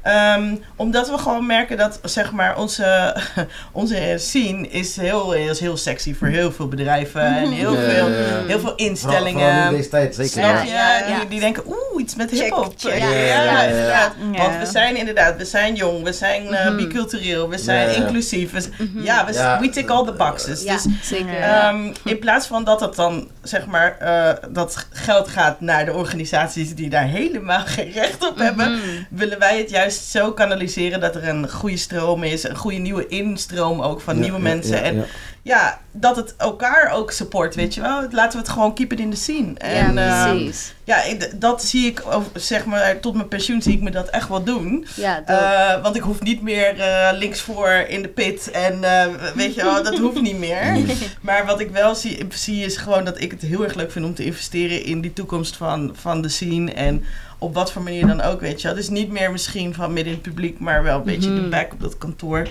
[0.06, 3.16] Ehm, omdat we gewoon merken dat zeg maar onze,
[3.72, 7.82] onze scene is heel, is heel sexy voor heel veel bedrijven en heel Mhm.
[7.82, 8.46] veel, ja, ja.
[8.46, 9.40] heel veel instellingen.
[9.40, 10.40] vooral nu in deze tijd, zeker.
[10.40, 10.62] Ja.
[10.62, 10.68] je?
[10.70, 11.18] Ja, ja.
[11.20, 12.72] Die, die denken, oeh, iets met hip-hop.
[12.76, 12.98] check.
[12.98, 13.62] Ja, Ja, ja, ja, ja.
[13.68, 14.12] inderdaad.
[14.32, 14.38] Ja.
[14.42, 16.76] Want we zijn inderdaad, we zijn jong, we zijn eh, Mhm.
[16.76, 18.52] bicultureel, we zijn inclusief.
[18.52, 19.60] We, z- Ja, we, Ja.
[19.60, 20.62] we tick all the boxes.
[20.62, 21.40] Ja, Dus zeker.
[21.40, 25.92] Ehm, in plaats van dat het dan, zeg maar, eh, dat geld gaat naar de
[25.92, 28.80] organisaties die daar helemaal geen recht op hebben, Mhm.
[29.10, 33.06] willen wij het juist zo kanaliseren dat er een goede stroom is, een goede nieuwe
[33.06, 34.82] instroom ook van Ja, nieuwe mensen.
[34.82, 35.04] en
[35.42, 35.80] ja.
[35.96, 38.06] Ja, dat het elkaar ook support, weet je wel.
[38.10, 39.54] Laten we het gewoon keep it in the scene.
[39.54, 40.74] En, ja, ehm, precies.
[40.84, 42.02] ja, ik- dat zie ik,
[42.34, 44.86] zeg maar, tot mijn pensioen zie ik me dat echt wel doen.
[44.94, 45.22] Ja.
[45.26, 49.62] Eh, want ik hoef niet meer eh, linksvoor in de pit en eh, weet je
[49.64, 50.76] wel, dat hoeft niet meer.
[51.20, 54.04] Maar wat ik wel zie, zie is gewoon dat ik het heel erg leuk vind
[54.04, 56.72] om te investeren in die toekomst van, van de scene.
[56.72, 57.04] En
[57.38, 58.76] op wat voor manier dan ook, weet je wel.
[58.76, 61.50] Dus niet meer misschien van midden in het publiek, maar wel een beetje de Mhm.
[61.50, 62.48] back op dat kantoor.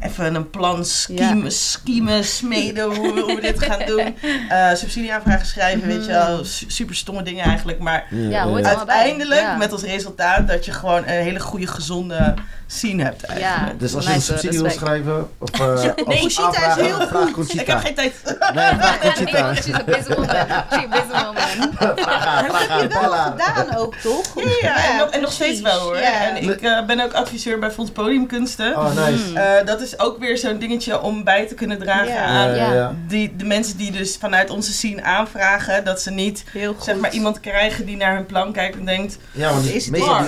[0.00, 4.16] Even een plan schiemen, schiemen smeden hoe, we- hoe we dit gaan doen.
[4.48, 6.44] Eh subsidieaanvragen schrijven, weet je wel.
[6.44, 9.56] Su- Super stomme dingen eigenlijk, maar Ja, uiteindelijk Ja.
[9.56, 12.34] met als resultaat dat je gewoon een hele goede, gezonde
[12.66, 13.72] scene hebt eigenlijk.
[13.72, 13.78] Ja.
[13.78, 17.32] Dus als je een subsidie wil schrijven, of, uh, nee, Conchita is heel vraag Ik
[17.34, 17.72] Conchita.
[17.72, 18.12] heb geen tijd.
[18.54, 19.54] Nee, vraag Nee, Conchita.
[19.54, 20.28] she's a busy woman.
[20.70, 21.94] She's a busy woman.
[21.96, 24.24] Vraag haar, Dat vraag heb je wel gedaan ook, toch?
[24.34, 25.98] Ja, ja, en, nog, en nog steeds wel hoor.
[25.98, 26.28] Ja.
[26.28, 28.76] En ik eh, ben ook adviseur bij Fonds Podiumkunsten.
[28.76, 29.28] Oh, nice.
[29.30, 29.36] Mm.
[29.36, 32.24] Eh, dat is ook weer zo'n dingetje om bij te kunnen dragen Ja.
[32.24, 35.84] aan Ja, die, de mensen die dus vanuit onze scene aanvragen.
[35.84, 36.84] Dat ze niet Heel goed.
[36.84, 39.18] zeg maar iemand krijgen die naar hun plan kijkt en denkt...
[39.32, 40.18] Ja, want Is het meestal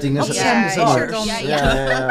[0.00, 2.06] die Wat is Ja, is er dan- Ja, Ja, ja.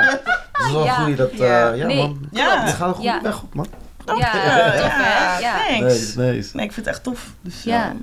[0.51, 0.93] Dat is wel Ja.
[0.93, 1.71] goed dat, eh, Ja.
[1.73, 2.27] ja Nee, man.
[2.31, 2.65] Ja.
[2.65, 3.21] We gaan een goede Ja.
[3.21, 3.67] weg op man.
[4.05, 5.39] Ja, Ja, tof hè?
[5.39, 5.57] Ja.
[5.67, 5.93] thanks.
[5.93, 6.55] Nice, nice.
[6.55, 7.25] Nee, ik vind het echt tof.
[7.41, 7.93] Dus, Ja.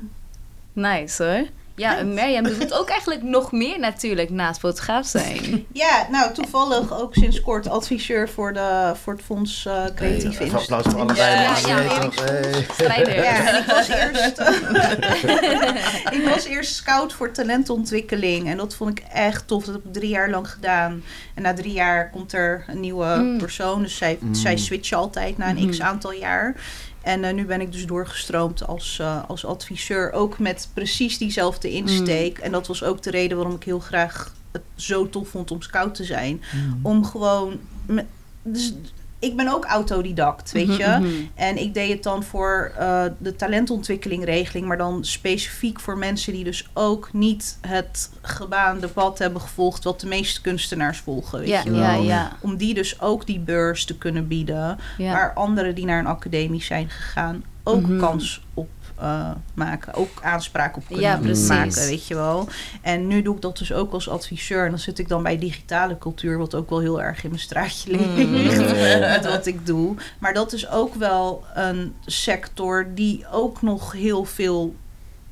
[0.72, 1.46] Nice hoor.
[1.80, 5.66] Ja, en Mirjam doet ook eigenlijk nog meer natuurlijk naast fotograaf zijn.
[5.72, 10.46] Ja, nou toevallig ook sinds kort adviseur voor, de, voor het Fonds eh Creatieve Hey,
[10.46, 10.52] Industrie.
[10.52, 11.30] applaus voor allebei.
[11.30, 12.64] Ja, ja, Je.
[12.72, 13.14] Strijder.
[13.22, 14.40] Ja, ik was eerst,
[16.16, 18.48] ik was eerst scout voor talentontwikkeling.
[18.48, 19.64] En dat vond ik echt tof.
[19.64, 21.02] Dat heb ik drie jaar lang gedaan.
[21.34, 23.38] En na drie jaar komt er een nieuwe Mm.
[23.38, 23.82] persoon.
[23.82, 24.34] Dus zij, Mm.
[24.34, 25.70] zij switchen altijd na een Mhm.
[25.70, 26.54] x aantal jaar.
[27.02, 30.12] En eh, nu ben ik dus doorgestroomd als, eh, als adviseur.
[30.12, 32.38] Ook met precies diezelfde insteek.
[32.38, 35.62] En dat was ook de reden waarom ik heel graag het zo tof vond om
[35.62, 36.42] scout te zijn.
[36.82, 37.58] Om gewoon...
[37.86, 38.04] me-
[38.42, 38.72] dus
[39.20, 40.84] ik ben ook autodidact, weet je.
[40.86, 41.12] Mhm, mhm.
[41.34, 46.44] En ik deed het dan voor eh, de talentontwikkelingregeling, maar dan specifiek voor mensen die
[46.44, 51.38] dus ook niet het gebaande pad hebben gevolgd wat de meeste kunstenaars volgen.
[51.38, 51.80] Weet Ja, je wel.
[51.80, 52.32] ja, ja.
[52.40, 56.62] Om die dus ook die beurs te kunnen bieden, waar anderen die naar een academie
[56.62, 57.98] zijn gegaan ook Mhm.
[57.98, 58.68] kans op
[59.00, 61.48] eh, maken, ook aanspraak op kunnen Ja, precies.
[61.48, 62.48] maken, weet je wel.
[62.82, 65.38] En nu doe ik dat dus ook als adviseur en dan zit ik dan bij
[65.38, 68.14] digitale cultuur, wat ook wel heel erg in mijn straatje Mm.
[68.34, 69.94] ligt met wat ik doe.
[70.18, 74.74] Maar dat is ook wel een sector die ook nog heel veel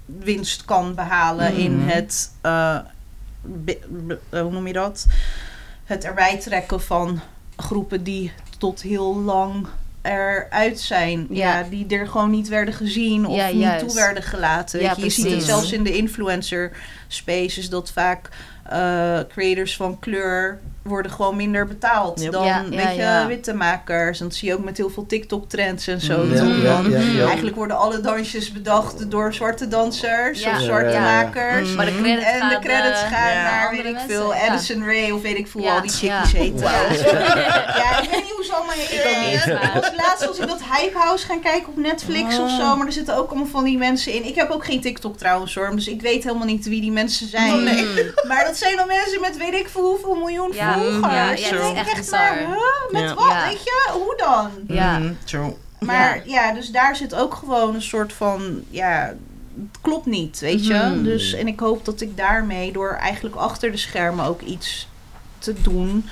[0.05, 1.89] winst kan behalen in Mhm.
[1.89, 2.79] het, eh,
[3.43, 5.07] be- be- eh, hoe noem je dat?
[5.85, 7.21] Het erbij trekken van
[7.57, 9.67] groepen die tot heel lang
[10.03, 11.27] eruit zijn.
[11.31, 11.59] Ja.
[11.59, 11.67] Ja.
[11.71, 13.87] die er gewoon niet werden gezien of Ja, niet juist.
[13.87, 14.81] toe werden gelaten.
[14.81, 16.71] Ja, je, ziet het zelfs in de influencer
[17.09, 18.29] spaces dat vaak
[18.65, 22.33] eh, creators van kleur worden gewoon minder betaald Yep.
[22.33, 23.27] dan Ja, ja, weet je, ja.
[23.27, 24.21] witte makers.
[24.21, 26.25] En dat zie je ook met heel veel TikTok-trends en zo.
[26.25, 26.63] Ja, toch?
[26.63, 27.25] ja, Dan ja, ja.
[27.27, 30.51] Eigenlijk worden alle dansjes bedacht door zwarte dansers Ja.
[30.57, 31.25] of zwarte Ja, ja, ja.
[31.25, 31.75] makers.
[31.75, 33.43] Maar de credits En de gaan, credits eh, gaan ja.
[33.43, 34.47] naar, andere weet ik mensen, veel, ja.
[34.47, 36.25] Addison Ray of weet ik veel, Ja, al die ja.
[36.25, 36.59] chickies heten.
[36.61, 39.55] Ja, ik weet niet hoe ze allemaal Ik ook niet, heten.
[39.55, 42.77] maar- Ik was laatst was ik dat Hype House gaan kijken op Netflix of zo,
[42.77, 44.25] maar er zitten ook allemaal van die mensen in.
[44.27, 47.29] Ik heb ook geen TikTok trouwens hoor, dus ik weet helemaal niet wie die mensen
[47.29, 47.63] zijn.
[47.65, 47.87] Nee.
[48.29, 51.15] Maar dat zijn dan mensen met weet ik veel hoeveel miljoen Ja, volgers.
[51.15, 52.91] ja, ja, En het dan is denk ik echt echt maar, huh?
[52.91, 53.15] met Ja.
[53.15, 53.47] wat, Ja.
[53.49, 53.89] weet je?
[53.93, 54.51] Hoe dan?
[54.77, 54.99] Ja.
[54.99, 55.57] Mhm, true.
[55.81, 56.53] Maar ja.
[56.53, 59.15] dus daar zit ook gewoon een soort van, ja,
[59.71, 60.75] het klopt niet, weet je.
[60.75, 61.03] Mhm.
[61.03, 64.89] Dus, en ik hoop dat ik daarmee, door eigenlijk achter de schermen ook iets
[65.39, 66.09] te doen,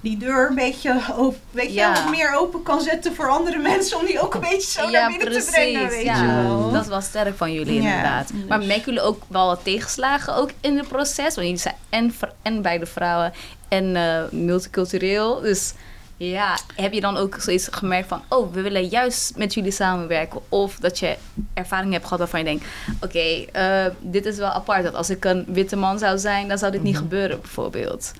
[0.00, 1.92] die deur een beetje, open, weet je, Ja.
[1.92, 4.90] wat meer open kan zetten voor andere mensen, om die ook een beetje zo Ja,
[5.00, 6.22] naar binnen precies, te brengen, weet ja.
[6.22, 6.72] je wel.
[6.72, 8.28] Dat wel sterk van jullie Ja, inderdaad.
[8.32, 8.44] dus.
[8.48, 11.16] Maar merken jullie ook wel wat tegenslagen ook in het proces?
[11.34, 13.32] Want jullie zijn en, en beide vrouwen
[13.72, 15.40] en eh, multicultureel.
[15.40, 15.72] Dus
[16.16, 18.22] ja, heb je dan ook zoiets gemerkt van...
[18.28, 20.40] oh, we willen juist met jullie samenwerken?
[20.48, 21.16] Of dat je
[21.54, 22.64] ervaring hebt gehad waarvan je denkt...
[23.00, 24.82] oké, eh, dit is wel apart.
[24.82, 28.12] Dat als ik een witte man zou zijn, dan zou dit niet gebeuren bijvoorbeeld.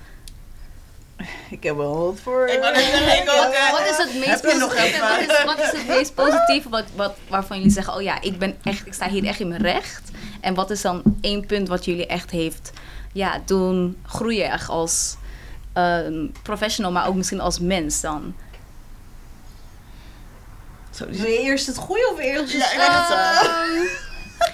[1.49, 2.47] Ik heb wel wat voor...
[2.47, 4.99] Ik eh, Wat is het meest positieve?
[4.99, 8.39] Wat is, wat is het meest positieve wat, wat, waarvan jullie zeggen: Oh ja, ik,
[8.39, 10.11] ben echt, ik sta hier echt in mijn recht?
[10.41, 12.71] En wat is dan één punt wat jullie echt heeft
[13.13, 15.15] ja, doen groeien echt als
[15.73, 18.35] ehm, professional, maar ook misschien als mens dan?
[20.91, 23.91] Zo, Wil je eerst het goede of eerst het Ja, slechte?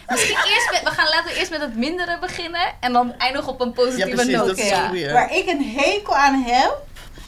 [0.10, 3.48] Misschien eerst met, we gaan laten we eerst met het mindere beginnen en dan eindigen
[3.52, 4.34] op een Ja, positieve precies.
[4.36, 4.58] noot.
[4.98, 5.14] Ja.
[5.14, 6.78] Waar ik een hekel aan heb,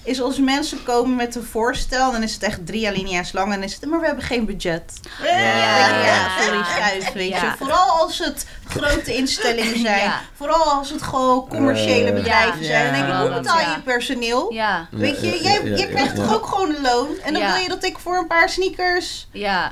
[0.03, 3.53] is als mensen komen met een voorstel, dan is het echt drie alinea's lang en
[3.59, 4.99] dan is het, maar we hebben geen budget.
[5.23, 5.37] Ja.
[5.37, 6.41] Ja, Ja.
[6.43, 7.43] sorry, schuif, weet Ja.
[7.43, 7.51] je.
[7.57, 10.03] Vooral als het grote instellingen zijn.
[10.03, 10.21] Ja.
[10.35, 12.65] Vooral als het gewoon commerciële Eh, bedrijven Ja.
[12.67, 12.83] zijn.
[12.85, 14.53] Dan denk ik, hoe betaal je je personeel?
[14.53, 17.07] Ja, Weet je, jij, je ja, krijgt toch ook gewoon een loon?
[17.23, 17.53] En dan Ja.
[17.53, 19.71] wil je dat ik voor een paar sneakers ja.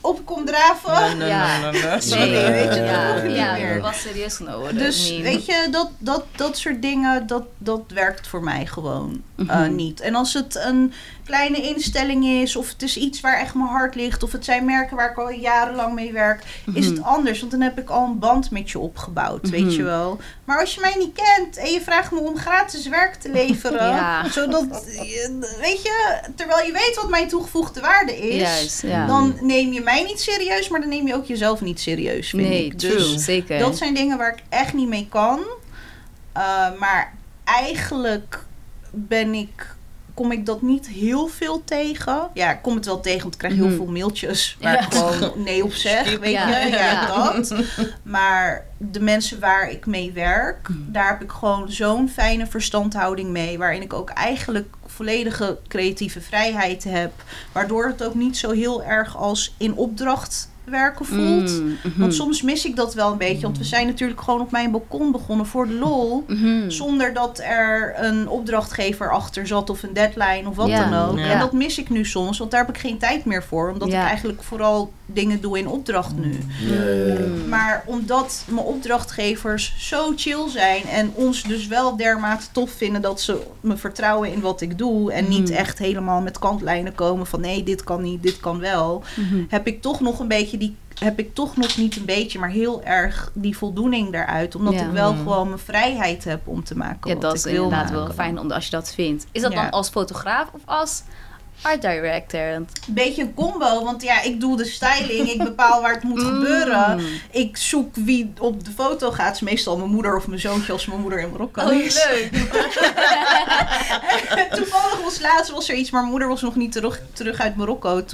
[0.00, 1.02] op kom draven?
[1.02, 1.60] Nee, nee, Ja.
[1.60, 2.00] nee, nee, nee.
[2.10, 3.74] Sorry, Nee, weet je, dat ja, hoeft niet ja, meer.
[3.74, 4.78] dat was serieus genomen.
[4.78, 9.46] Dus weet je, dat, dat, dat soort dingen, dat, dat werkt voor mij gewoon eh,
[9.46, 9.74] Mhm.
[9.74, 10.00] niet.
[10.00, 10.92] En als het een
[11.28, 14.64] kleine instelling is, of het is iets waar echt mijn hart ligt, of het zijn
[14.64, 16.42] merken waar ik al jarenlang mee werk,
[16.74, 17.40] is het anders.
[17.40, 19.70] Want dan heb ik al een band met je opgebouwd, weet Mhm.
[19.70, 20.18] je wel.
[20.44, 23.88] Maar als je mij niet kent en je vraagt me om gratis werk te leveren,
[23.96, 24.28] Ja.
[24.28, 24.84] zodat,
[25.60, 28.40] weet je, terwijl je weet wat mijn toegevoegde waarde is.
[28.40, 29.06] Juist, ja.
[29.06, 32.42] Dan neem je mij niet serieus, maar dan neem je ook jezelf niet serieus, vind
[32.48, 32.78] nee, ik.
[32.78, 33.58] true, Dus zeker.
[33.58, 35.38] dat zijn dingen waar ik echt niet mee kan.
[36.36, 37.14] Uh, maar
[37.44, 38.44] eigenlijk
[38.90, 39.74] ben ik,
[40.18, 42.28] kom ik dat niet heel veel tegen.
[42.34, 43.76] Ja, ik kom het wel tegen, want ik krijg heel Mhm.
[43.76, 44.80] veel mailtjes waar Ja.
[44.80, 46.18] ik gewoon nee op zeg.
[46.18, 46.48] Weet Ja.
[46.58, 47.06] je, ja, Ja.
[47.32, 47.54] dat.
[48.02, 50.78] Maar de mensen waar ik mee werk, Mhm.
[50.92, 53.58] daar heb ik gewoon zo'n fijne verstandhouding mee.
[53.58, 57.12] Waarin ik ook eigenlijk volledige creatieve vrijheid heb.
[57.52, 61.60] Waardoor het ook niet zo heel erg als in opdracht werken voelt.
[61.60, 62.00] Mm, mhm.
[62.00, 63.42] Want soms mis ik dat wel een beetje.
[63.42, 66.24] Want we zijn natuurlijk gewoon op mijn balkon begonnen voor de lol.
[66.28, 66.70] Mhm.
[66.70, 70.90] Zonder dat er een opdrachtgever achter zat of een deadline of wat Ja.
[70.90, 71.18] dan ook.
[71.18, 71.24] Ja.
[71.30, 73.70] En dat mis ik nu soms, want daar heb ik geen tijd meer voor.
[73.72, 74.02] Omdat Ja.
[74.02, 76.38] ik eigenlijk vooral dingen doe in opdracht nu.
[76.62, 77.48] Mm.
[77.48, 83.20] Maar omdat mijn opdrachtgevers zo chill zijn en ons dus wel dermate tof vinden dat
[83.20, 85.12] ze me vertrouwen in wat ik doe.
[85.12, 85.58] En niet Mhm.
[85.58, 89.42] echt helemaal met kantlijnen komen van nee, dit kan niet, dit kan wel Mhm.
[89.48, 92.48] heb ik toch nog een beetje die heb ik toch nog niet een beetje, maar
[92.50, 94.54] heel erg die voldoening daaruit.
[94.54, 94.80] Omdat Ja.
[94.84, 95.18] ik wel Mm.
[95.18, 98.04] gewoon mijn vrijheid heb om te maken Ja, wat dat ik is wil inderdaad maken.
[98.04, 99.26] wel fijn om, als je dat vindt.
[99.32, 99.62] Is dat Ja.
[99.62, 101.02] dan als fotograaf of als
[101.62, 102.40] art director?
[102.40, 106.22] Een beetje een combo, want ja, ik doe de styling, ik bepaal waar het moet
[106.32, 106.98] gebeuren.
[106.98, 107.06] Mm.
[107.30, 109.26] Ik zoek wie op de foto gaat.
[109.26, 112.06] Het is meestal mijn moeder of mijn zoontje als mijn moeder in Marokko Oh, is.
[112.10, 112.30] leuk.
[114.56, 117.56] Toevallig was laatst was er iets, maar mijn moeder was nog niet terug, terug uit
[117.56, 118.04] Marokko.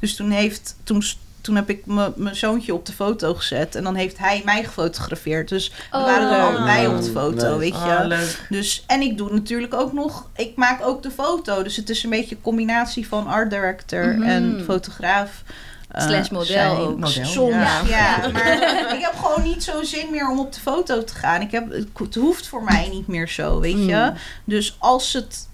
[0.00, 1.02] Dus toen, heeft, toen,
[1.40, 3.74] toen heb ik mijn zoontje op de foto gezet.
[3.74, 5.48] En dan heeft hij mij gefotografeerd.
[5.48, 8.00] Dus we Oh, waren er allebei op de foto, weet je.
[8.06, 8.40] Leuk.
[8.48, 11.62] Dus, en ik doe natuurlijk ook nog, ik maak ook de foto.
[11.62, 14.22] Dus het is een beetje een combinatie van art director Mhm.
[14.22, 15.42] en fotograaf.
[15.90, 16.98] eh, Slash model ook.
[16.98, 17.80] Model, Soms, ja.
[17.86, 18.28] ja.
[18.32, 18.52] Maar
[18.96, 21.40] ik heb gewoon niet zo'n zin meer om op de foto te gaan.
[21.40, 23.94] Ik heb, het hoeft voor mij niet meer zo, weet je.
[24.10, 24.14] Mm.
[24.44, 25.48] Dus als het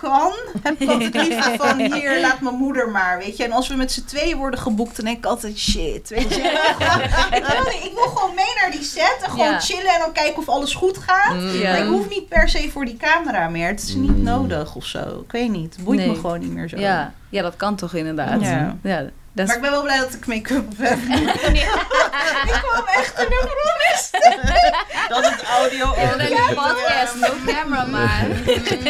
[0.00, 0.32] kan,
[0.62, 3.44] heb ik altijd liever van hier, laat mijn moeder maar, weet je.
[3.44, 6.42] En als we met z'n tweeën worden geboekt, dan denk ik altijd shit, weet je.
[7.38, 9.60] ik, wil, ik wil gewoon mee naar die set en gewoon Ja.
[9.60, 11.34] chillen en dan kijken of alles goed gaat.
[11.34, 11.48] Mm.
[11.50, 11.70] Ja.
[11.70, 13.68] Maar ik hoef niet per se voor die camera meer.
[13.68, 14.22] Het is niet Mm.
[14.22, 15.20] nodig of zo.
[15.26, 15.74] Ik weet niet.
[15.76, 16.08] Het boeit Nee.
[16.08, 16.76] me gewoon niet meer zo.
[16.78, 17.12] Ja.
[17.28, 18.40] ja, dat kan toch inderdaad.
[18.40, 18.76] Ja.
[18.82, 19.04] ja
[19.38, 19.62] dat Maar is...
[19.62, 20.98] ik ben wel blij dat ik make-up op heb.
[22.52, 24.10] ik kwam echt in de promis.
[25.08, 26.32] Dat is audio Ja, only.
[26.32, 28.26] een podcast, no camera, maar...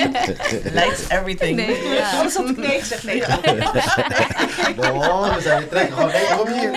[0.78, 1.56] Lights everything.
[1.56, 2.10] Nee, ja.
[2.10, 3.02] Anders had ik nee gezegd.
[3.02, 3.22] Nee,
[4.78, 5.94] Oh, we zijn weer trekken.
[5.96, 6.70] Gewoon, hey, kom hier.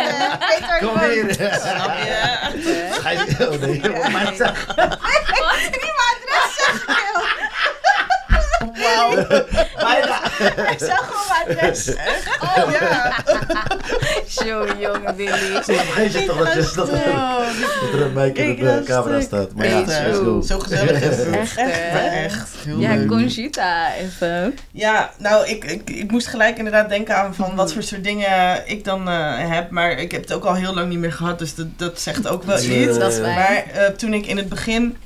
[0.79, 1.33] Kom hier.
[1.33, 2.87] Snap je?
[3.01, 3.19] Ga je...
[3.39, 4.51] Oh nee, mijn adres.
[8.81, 9.15] Wauw.
[9.85, 10.25] Bijna.
[10.71, 11.89] Ik zeg gewoon mijn adres.
[12.41, 13.13] Oh ja.
[14.29, 15.53] Show, jongen, Billy.
[15.63, 18.85] Soms vergeet je toch dat, je, dat, dat er een mic in Ik de was
[18.85, 19.53] camera staat.
[19.55, 20.45] Maar ja, Echt.
[20.45, 21.29] Zo gezellig is het.
[21.29, 21.57] Echt?
[21.57, 22.49] Echt.
[22.65, 23.07] Heel Ja, leuk.
[23.07, 24.55] Conchita, even.
[24.71, 28.63] Ja, nou, ik, ik, ik moest gelijk inderdaad denken aan van wat voor soort dingen
[28.65, 29.69] ik dan eh, heb.
[29.69, 32.27] Maar ik heb het ook al heel lang niet meer gehad, dus dat, dat zegt
[32.27, 32.97] ook wel Eh, iets.
[32.97, 33.35] Dat is fijn.
[33.35, 34.97] Maar eh, toen ik in het begin...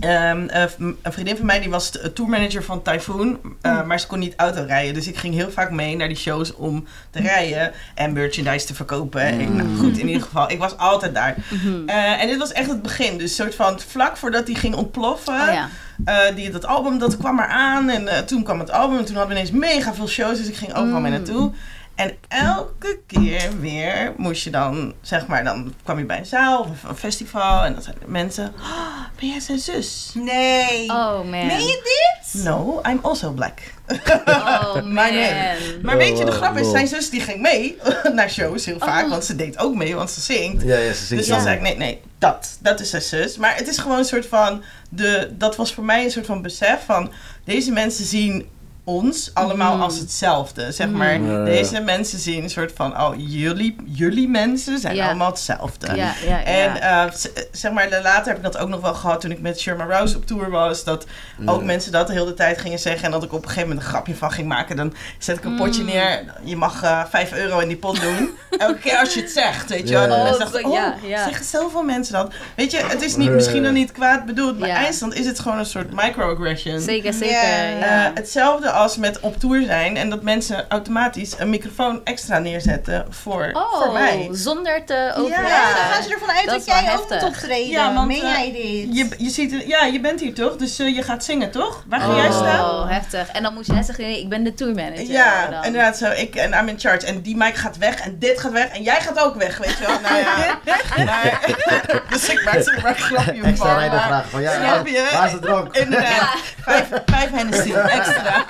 [0.00, 4.18] ehm, eh, een vriendin van mij die was tourmanager van Typhoon, eh, maar ze kon
[4.18, 4.94] niet autorijden.
[4.94, 8.74] Dus ik ging heel vaak mee naar die shows om te rijden en merchandise te
[8.74, 9.20] verkopen.
[9.20, 11.36] En ik- nou, goed, in ieder geval, ik was altijd daar.
[11.50, 11.88] Mhm.
[11.88, 13.18] Eh, en dit was echt het begin.
[13.18, 15.34] Dus soort van vlak voordat die ging ontploffen.
[15.40, 15.68] Oh ja.
[16.34, 19.34] Die, dat album dat kwam eraan en eh, toen kwam het album en toen hadden
[19.36, 21.16] we ineens mega veel shows, dus ik ging overal mee Mm.
[21.16, 21.52] naartoe.
[21.98, 26.60] En elke keer weer moest je dan, zeg maar, dan kwam je bij een zaal
[26.60, 30.10] of een festival en dan zeiden de mensen, "Ah, ben jij zijn zus?
[30.14, 30.88] Nee.
[30.90, 31.30] Oh, man.
[31.30, 31.80] Meen je
[32.32, 32.42] dit?
[32.44, 33.58] No, I'm also black.
[34.26, 34.92] Oh, man.
[34.92, 35.78] Maar nee.
[35.82, 37.78] Maar Oh, weet je, de grap is, zijn zus die ging mee
[38.14, 39.10] naar shows heel vaak, Oh.
[39.10, 40.62] want ze deed ook mee, want ze zingt.
[40.62, 43.36] Ja, ja, ze zingt Dus dan zei ik, nee, nee, dat, dat is zijn zus.
[43.36, 46.42] Maar het is gewoon een soort van, de, dat was voor mij een soort van
[46.42, 47.12] besef van,
[47.44, 48.48] deze mensen zien
[48.88, 49.82] ons allemaal Mm.
[49.82, 50.72] als hetzelfde.
[50.72, 51.30] Zeg maar, Mm.
[51.30, 51.44] Ja, ja.
[51.44, 55.06] deze mensen zien een soort van, oh, jullie, jullie mensen zijn Ja.
[55.06, 55.86] allemaal hetzelfde.
[55.86, 56.42] Ja, ja, ja.
[56.44, 57.04] En eh,
[57.52, 60.16] zeg maar, later heb ik dat ook nog wel gehad toen ik met Sherma Rouse
[60.16, 60.84] op tour was.
[60.84, 61.06] Dat
[61.46, 63.04] ook mensen dat de hele tijd gingen zeggen.
[63.04, 64.76] En dat ik op een gegeven moment een grapje van ging maken.
[64.76, 65.86] Dan zet ik een potje Mm.
[65.86, 66.24] neer.
[66.44, 68.30] Je mag eh 5 euro in die pot doen.
[68.58, 70.02] Elke keer als je het zegt, weet je wel.
[70.02, 70.24] Ja, En ja.
[70.24, 71.24] dan Oh, dacht oh, ja.
[71.24, 72.32] zeggen zoveel mensen dat.
[72.56, 74.58] Weet je, het is niet, misschien dan niet kwaad bedoeld.
[74.58, 74.74] Maar Ja.
[74.76, 76.80] eindstand is het gewoon een soort microaggression.
[76.80, 77.36] Zeker, zeker.
[77.80, 83.06] Eh, hetzelfde als met op tour zijn en dat mensen automatisch een microfoon extra neerzetten
[83.10, 84.28] voor, voor oh, mij.
[84.32, 85.74] zonder te Ja, overleggen.
[85.76, 87.70] dan gaan ze ervan uit Dat jij ook moet optreden.
[87.70, 88.96] Ja, want, Meen eh, jij dit?
[88.96, 91.84] Je, je, ziet, ja, je bent hier toch, dus eh, je gaat zingen toch?
[91.88, 92.88] Waar ga oh, jij staan?
[92.88, 93.28] heftig.
[93.28, 95.06] En dan moet jij zeggen, nee, ik ben de tourmanager.
[95.10, 95.64] Ja, dan.
[95.64, 96.10] inderdaad zo.
[96.10, 97.06] Ik en I'm in charge.
[97.06, 99.78] En die mic gaat weg en dit gaat weg en jij gaat ook weg, weet
[99.78, 100.00] je wel.
[100.00, 100.58] Nou ja.
[101.04, 101.40] maar,
[102.10, 103.78] dus ik maak er maar een grapje Extra van.
[103.78, 105.08] rijden maar- vragen van ja, Snap je?
[105.12, 105.76] waar is de drank?
[105.76, 106.28] Inderdaad.
[106.60, 108.44] Vijf, vijf Hennessy extra.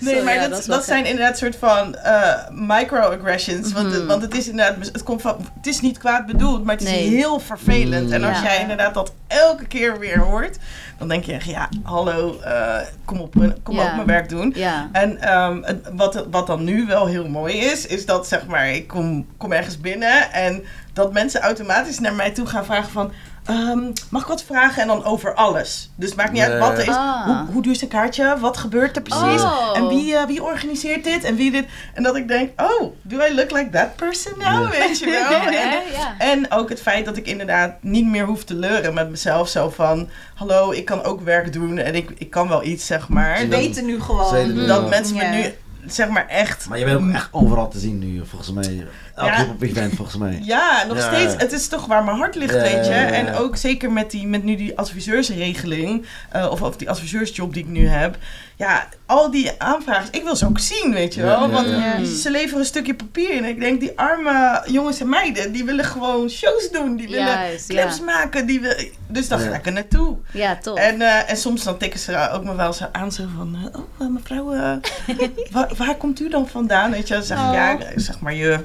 [0.00, 3.72] Nee, maar ja, dat, dat zijn inderdaad soort van eh, microaggressions.
[3.72, 4.06] Want, het- Mhm.
[4.06, 6.90] want het is inderdaad, het, komt van, het is niet kwaad bedoeld, maar het is
[6.90, 7.08] Nee.
[7.08, 8.10] heel vervelend.
[8.10, 8.44] En als Ja.
[8.44, 10.58] jij inderdaad dat elke keer weer hoort,
[10.98, 13.82] dan denk je echt, ja, hallo, eh, kom, op, kom Ja.
[13.88, 14.54] ook mijn werk doen.
[14.92, 18.86] En ehm, wat, wat dan nu wel heel mooi is, is dat zeg maar, ik
[18.88, 23.12] kom, kom ergens binnen en dat mensen automatisch naar mij toe gaan vragen van,
[23.44, 24.82] ehm, mag ik wat vragen?
[24.82, 25.90] En dan over alles.
[25.96, 26.94] Dus het maakt niet uit wat er is.
[26.94, 27.24] Ah.
[27.24, 28.36] Hoe, hoe duur is een kaartje?
[28.38, 29.42] Wat gebeurt er precies?
[29.42, 29.70] Oh.
[29.74, 31.24] En wie, eh, wie organiseert dit?
[31.24, 31.66] En wie dit?
[31.94, 34.70] En dat ik denk, oh, do I look like that person now?
[34.70, 35.40] Weet je wel?
[35.60, 39.10] En, Ja, en ook het feit dat ik inderdaad niet meer hoef te leuren met
[39.10, 39.48] mezelf.
[39.48, 43.08] Zo van, hallo, ik kan ook werk doen en ik, ik kan wel iets, zeg
[43.08, 43.38] maar.
[43.38, 44.66] Ze weten nu gewoon.
[44.66, 45.54] Dat mensen me nu,
[45.86, 46.68] zeg maar echt...
[46.68, 48.86] Maar je bent ook echt overal te zien nu, volgens mij.
[49.14, 49.36] Elk Ja.
[49.36, 50.38] hip-hop event, volgens mij.
[50.54, 51.02] Ja, nog Ja.
[51.14, 51.34] steeds.
[51.42, 52.92] Het is toch waar mijn hart ligt, Ja, weet je.
[52.92, 53.12] ja, ja, ja.
[53.12, 57.62] En ook zeker met, die, met nu die adviseursregeling, eh, of, of die adviseursjob die
[57.62, 58.16] ik nu heb.
[58.60, 61.40] Ja, al die aanvragen, ik wil ze ook zien, weet je wel.
[61.40, 62.04] ja, Want ja.
[62.04, 63.44] ze leveren een stukje papier in.
[63.44, 66.96] En ik denk, die arme jongens en meiden, die willen gewoon shows doen.
[66.96, 68.04] Die willen Juist, clips ja.
[68.04, 68.46] maken.
[68.46, 68.74] Die wil,
[69.06, 69.48] dus dan Ja.
[69.48, 70.16] ga ik er naartoe.
[70.32, 70.76] Ja, top.
[70.76, 73.82] En, eh, en soms dan tikken ze ook me wel zo aan, zo van, oh
[74.00, 74.72] eh, mevrouw, eh,
[75.52, 76.90] waar, waar komt u dan vandaan?
[76.90, 77.52] Weet je, dan zeg ik, Oh.
[77.52, 78.58] ja, zeg maar je.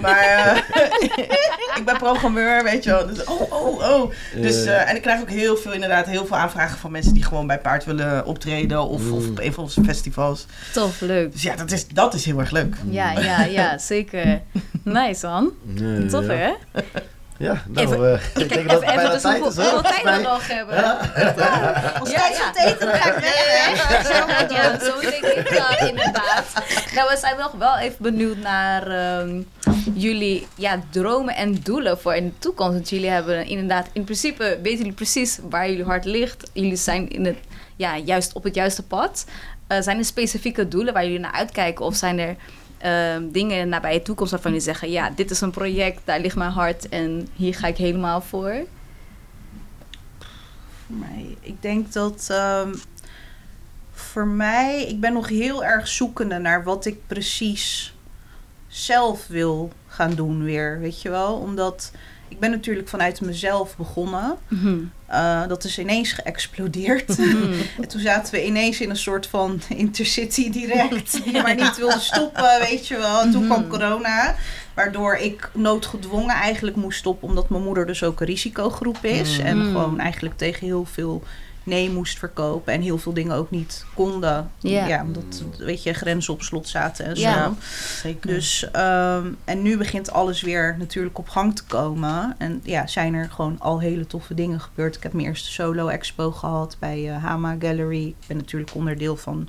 [0.00, 0.56] Maar eh,
[1.78, 3.06] ik ben programmeur, weet je wel.
[3.06, 4.10] Dus, oh, oh, oh.
[4.36, 7.24] Dus, eh, en ik krijg ook heel veel, inderdaad, heel veel aanvragen van mensen die
[7.24, 9.30] gewoon bij Paard willen optreden of, of Mm.
[9.30, 10.46] op een van onze festivals.
[10.72, 11.32] Tof, leuk.
[11.32, 12.76] Dus ja, dat is, dat is heel erg leuk.
[12.90, 14.40] Ja, ja, ja, zeker.
[14.82, 15.50] Nice, man.
[15.74, 16.32] Ja, Tof, ja.
[16.32, 16.52] hè?
[17.38, 20.20] Ja, nou, Even- eh, ik denk dat het bijna dus tijd is, hoeveel tijd we
[20.22, 20.84] nog hebben.
[22.00, 22.64] Als Ja, tijd ja.
[22.66, 24.50] eten, dan ga ik weg.
[24.50, 26.44] Ja, zo denk ik dat inderdaad.
[26.94, 29.40] Nou, we zijn nog wel even benieuwd naar ehm,
[29.94, 32.72] jullie ja, dromen en doelen voor in de toekomst.
[32.72, 36.50] Want jullie hebben inderdaad, in principe weten jullie precies waar jullie hart ligt.
[36.52, 37.36] Jullie zijn in het,
[37.76, 39.26] ja, juist op het juiste pad.
[39.66, 41.84] Eh, zijn er specifieke doelen waar jullie naar uitkijken?
[41.84, 42.36] Of zijn er
[42.78, 44.90] ehm, dingen in de toekomst waarvan jullie zeggen...
[44.90, 48.54] ja, dit is een project, daar ligt mijn hart en hier ga ik helemaal voor?
[50.86, 52.74] Voor mij, ik denk dat ehm,
[53.92, 57.94] voor mij, ik ben nog heel erg zoekende naar wat ik precies
[58.68, 61.34] zelf wil gaan doen weer, weet je wel?
[61.34, 61.92] Omdat
[62.28, 64.36] ik ben natuurlijk vanuit mezelf begonnen.
[64.48, 64.78] Mhm.
[65.06, 67.08] Eh, dat is ineens geëxplodeerd.
[67.18, 67.52] Mhm.
[67.82, 72.00] En toen zaten we ineens in een soort van intercity direct, die maar niet wilde
[72.00, 73.20] stoppen, weet je wel.
[73.20, 73.68] En toen kwam Mhm.
[73.68, 74.34] corona,
[74.74, 79.38] waardoor ik noodgedwongen eigenlijk moest stoppen, omdat mijn moeder dus ook een risicogroep is.
[79.38, 79.46] Mhm.
[79.46, 81.22] En gewoon eigenlijk tegen heel veel
[81.66, 84.50] nee moest verkopen en heel veel dingen ook niet konden.
[84.58, 85.02] Ja.
[85.02, 87.44] omdat, weet je, grenzen op slot zaten en Ja.
[87.44, 87.54] zo.
[88.02, 88.30] Zeker.
[88.30, 92.34] Dus, ehm, en nu begint alles weer natuurlijk op gang te komen.
[92.38, 94.96] En ja, zijn er gewoon al hele toffe dingen gebeurd.
[94.96, 98.06] Ik heb mijn eerste solo-expo gehad bij eh, Hama Gallery.
[98.06, 99.48] Ik ben natuurlijk onderdeel van,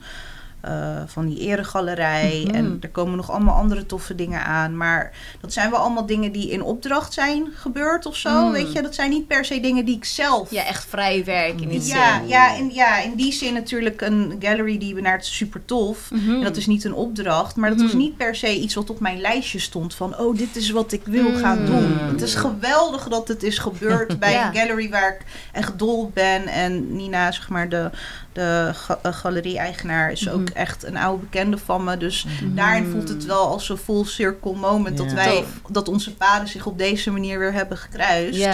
[0.62, 2.44] eh, van die eregalerij.
[2.48, 2.56] Mhm.
[2.56, 4.78] En er komen nog allemaal andere toffe dingen aan.
[4.78, 8.46] Maar dat zijn wel allemaal dingen die in opdracht zijn gebeurd of zo.
[8.46, 8.52] Mm.
[8.52, 11.62] Weet je, dat zijn niet per se dingen die ik zelf Ja, echt vrij werk
[11.62, 12.28] in die ja, zin.
[12.28, 16.12] ja, in, ja, in die zin natuurlijk een gallery die we naar het super tof.
[16.12, 16.30] Mhm.
[16.34, 17.98] En dat is niet een opdracht, maar dat was Mhm.
[17.98, 21.02] niet per se iets wat op mijn lijstje stond van, oh, dit is wat ik
[21.06, 21.98] wil gaan doen.
[22.00, 24.48] Het is geweldig dat het is gebeurd bij Ja.
[24.48, 26.48] een gallery waar ik echt dol ben.
[26.48, 27.90] En Nina, zeg maar, de,
[28.38, 30.54] de ga- eh, galerie-eigenaar, is ook Mhm.
[30.58, 31.98] echt een oude bekende van me.
[31.98, 32.56] Dus Mhm.
[32.56, 36.66] daarin voelt het wel als een full circle moment dat wij, dat onze paden zich
[36.66, 38.48] op deze manier weer hebben gekruist.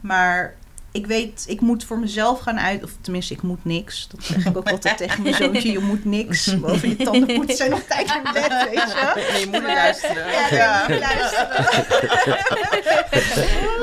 [0.00, 0.54] Maar
[0.92, 2.84] ik weet, ik moet voor mezelf gaan uit.
[2.84, 4.08] Of tenminste, ik moet niks.
[4.10, 5.72] Dat zeg ik ook altijd tegen mijn zoontje.
[5.72, 6.54] Je moet niks.
[6.60, 9.12] Boven je tanden poetsen zijn nog tijd in bed, weet je.
[9.14, 10.30] Nee, je moet Maar- luisteren.
[10.32, 10.86] Ja, ja.
[10.88, 11.66] luisteren.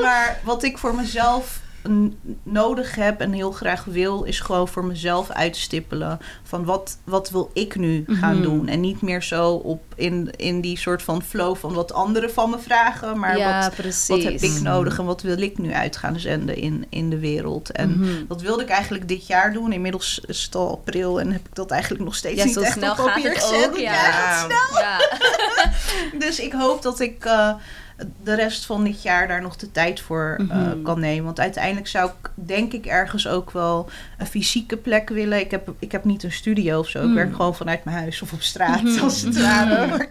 [0.02, 1.60] maar wat ik voor mezelf
[2.42, 7.50] nodig heb en heel graag wil, is gewoon voor mezelf uitstippelen van wat, wat wil
[7.52, 8.42] ik nu gaan Mhm.
[8.42, 8.68] doen.
[8.68, 12.50] En niet meer zo op in, in die soort van flow van wat anderen van
[12.50, 14.08] me vragen, maar ja, wat, precies.
[14.08, 17.18] wat heb ik nodig en wat wil ik nu uit gaan zenden in, in de
[17.18, 17.70] wereld.
[17.70, 18.26] En Mhm.
[18.28, 19.72] dat wilde ik eigenlijk dit jaar doen.
[19.72, 22.60] Inmiddels is het al april en heb ik dat eigenlijk nog steeds Ja, niet zo
[22.60, 23.70] echt snel op papier gezet.
[23.76, 23.92] ja.
[23.92, 24.46] Ja.
[24.78, 24.98] Ja.
[26.26, 27.54] dus ik hoop dat ik eh,
[28.22, 30.82] de rest van dit jaar daar nog de tijd voor eh, Mhm.
[30.82, 31.24] kan nemen.
[31.24, 35.40] Want uiteindelijk zou ik denk ik ergens ook wel een fysieke plek willen.
[35.40, 36.98] Ik heb, ik heb niet een studio of zo.
[36.98, 37.14] Ik Mhm.
[37.14, 39.02] werk gewoon vanuit mijn huis of op straat Mhm.
[39.04, 39.86] als het ware.
[39.86, 40.10] Maar ik,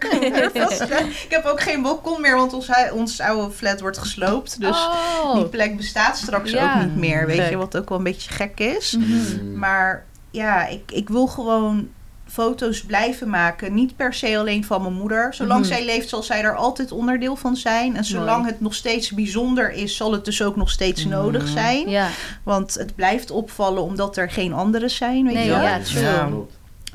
[0.52, 0.82] kom vast-
[1.24, 4.60] ik heb ook geen balkon meer, want ons, ons oude flat wordt gesloopt.
[4.60, 5.34] Dus oh.
[5.34, 6.74] die plek bestaat straks Ja.
[6.74, 7.26] ook niet meer.
[7.26, 8.96] Weet je, wat ook wel een beetje gek is.
[8.98, 9.58] Mhm.
[9.58, 11.88] Maar ja, ik, ik wil gewoon
[12.36, 13.74] foto's blijven maken.
[13.74, 15.34] Niet per se alleen van mijn moeder.
[15.34, 15.68] Zolang Mhm.
[15.68, 17.96] zij leeft, zal zij er altijd onderdeel van zijn.
[17.96, 18.50] En zolang Mooi.
[18.52, 21.14] het nog steeds bijzonder is, zal het dus ook nog steeds Mhm.
[21.14, 21.88] nodig zijn.
[21.88, 22.08] Ja,
[22.42, 25.24] Want het blijft opvallen omdat er geen anderen zijn.
[25.24, 25.50] Weet nee, je?
[25.50, 26.28] ja.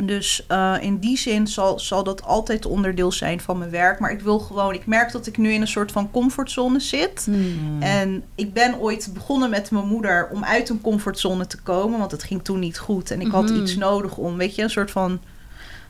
[0.04, 4.00] Dus eh, in die zin zal, zal dat altijd onderdeel zijn van mijn werk.
[4.00, 7.28] Maar ik wil gewoon, ik merk dat ik nu in een soort van comfortzone zit.
[7.30, 7.82] Mhm.
[7.82, 12.00] En ik ben ooit begonnen met mijn moeder om uit een comfortzone te komen.
[12.00, 13.12] Want het ging toen niet goed.
[13.12, 15.20] En ik had iets nodig om, weet je, een soort van...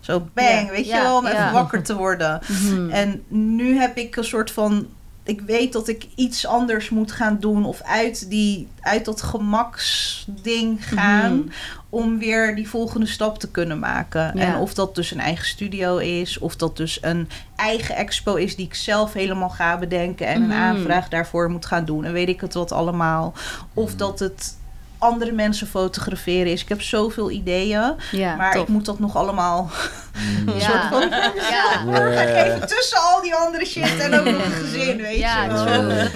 [0.01, 1.31] Zo bang, Ja, weet je wel, om ja.
[1.31, 2.39] even wakker te worden.
[2.47, 2.89] Mhm.
[2.89, 4.87] En nu heb ik een soort van...
[5.23, 7.65] Ik weet dat ik iets anders moet gaan doen.
[7.65, 11.35] Of uit, die, uit dat gemaksding gaan.
[11.37, 11.47] Mhm.
[11.89, 14.31] Om weer die volgende stap te kunnen maken.
[14.35, 14.41] Ja.
[14.41, 16.39] En of dat dus een eigen studio is.
[16.39, 20.27] Of dat dus een eigen expo is die ik zelf helemaal ga bedenken.
[20.27, 20.51] En Mhm.
[20.51, 22.03] een aanvraag daarvoor moet gaan doen.
[22.05, 23.33] En weet ik het wat allemaal.
[23.73, 24.57] Of dat het
[25.01, 26.61] andere mensen fotograferen is.
[26.61, 27.93] Ik heb zoveel ideeën.
[28.11, 28.61] ja, maar top.
[28.61, 29.69] ik moet dat nog allemaal
[30.57, 30.59] Ja.
[30.59, 31.09] soort van
[31.49, 32.65] Ja.
[32.75, 35.65] tussen al die andere shit en ook nog een gezin, weet Ja, je wel.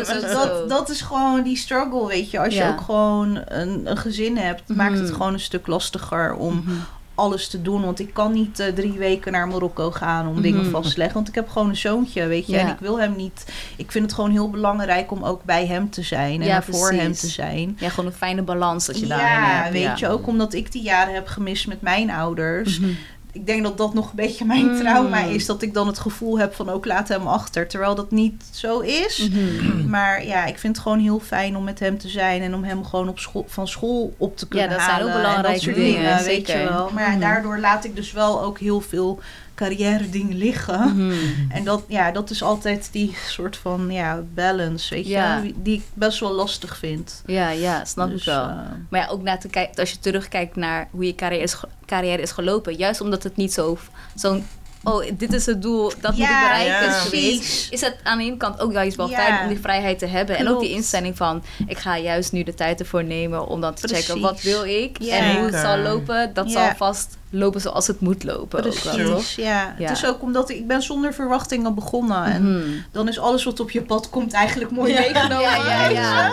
[0.06, 0.32] Dat.
[0.32, 2.40] Dat, dat is gewoon die struggle, weet je.
[2.40, 5.14] Als je ook gewoon een, een gezin hebt, maakt het Mhm.
[5.16, 6.76] gewoon een stuk lastiger om Mhm.
[7.16, 7.82] Alles te doen.
[7.82, 10.70] Want ik kan niet eh, drie weken naar Marokko gaan om dingen Mhm.
[10.70, 11.16] vast te leggen.
[11.16, 12.54] Want ik heb gewoon een zoontje, weet je.
[12.54, 12.60] Ja.
[12.60, 13.46] En ik wil hem niet...
[13.78, 16.42] Ik vind het gewoon heel belangrijk om ook bij hem te zijn.
[16.42, 17.78] En Ja, voor hem te zijn.
[17.80, 19.72] Ja, gewoon een fijne balans dat je daarin Ja, hebt.
[19.74, 19.96] weet ja.
[19.98, 20.08] je.
[20.10, 22.80] Ook omdat ik die jaren heb gemist met mijn ouders.
[22.80, 22.90] Mhm.
[23.36, 24.80] Ik denk dat dat nog een beetje mijn Mm.
[24.80, 25.46] trauma is.
[25.46, 27.68] Dat ik dan het gevoel heb van ook laat hem achter.
[27.68, 29.30] Terwijl dat niet zo is.
[29.30, 29.88] Mhm.
[29.96, 32.42] Maar ja, ik vind het gewoon heel fijn om met hem te zijn.
[32.42, 35.22] En om hem gewoon op school, van school op te kunnen dat zijn ook halen.
[35.22, 36.90] belangrijke dingen, dingen, weet je wel.
[36.94, 37.20] Maar ja, Mhm.
[37.20, 39.20] daardoor laat ik dus wel ook heel veel
[39.56, 40.96] carrière dingen liggen.
[40.96, 41.14] Mhm.
[41.50, 45.54] En dat, ja, dat is altijd die soort van ja, balance, weet je.
[45.56, 47.22] Die ik best wel lastig vind.
[47.26, 48.44] Ja, ja, snap Dus, ik wel.
[48.44, 48.56] eh,
[48.90, 52.22] Maar ja, ook naar te kijken, als je terugkijkt naar hoe je carrière is, carrière
[52.22, 52.76] is gelopen.
[52.76, 53.78] Juist omdat het niet zo,
[54.16, 54.46] zo'n,
[54.84, 56.96] oh, dit is het doel, dat moet ik bereiken ja.
[56.96, 57.40] is geweest.
[57.40, 57.70] precies.
[57.70, 59.16] Is het aan de ene kant ook juist wel Ja.
[59.16, 60.38] fijn om die vrijheid te hebben.
[60.38, 63.74] En ook die instelling van, ik ga juist nu de tijd ervoor nemen om dan
[63.74, 64.98] te checken, wat wil ik?
[65.02, 65.16] Ja.
[65.16, 66.52] En hoe het zal lopen, dat Ja.
[66.52, 68.66] zal vast lopen zoals het moet lopen.
[68.66, 68.94] Ook wel?
[68.96, 69.76] Precies, ja.
[69.78, 69.88] Ja.
[69.90, 72.24] Het is ook omdat ik, ben zonder verwachtingen begonnen.
[72.26, 72.70] En Mhm.
[72.92, 75.00] dan is alles wat op je pad komt eigenlijk mooi Ja.
[75.00, 75.40] meegenomen.
[75.42, 76.32] Ja, ja, ja, ja.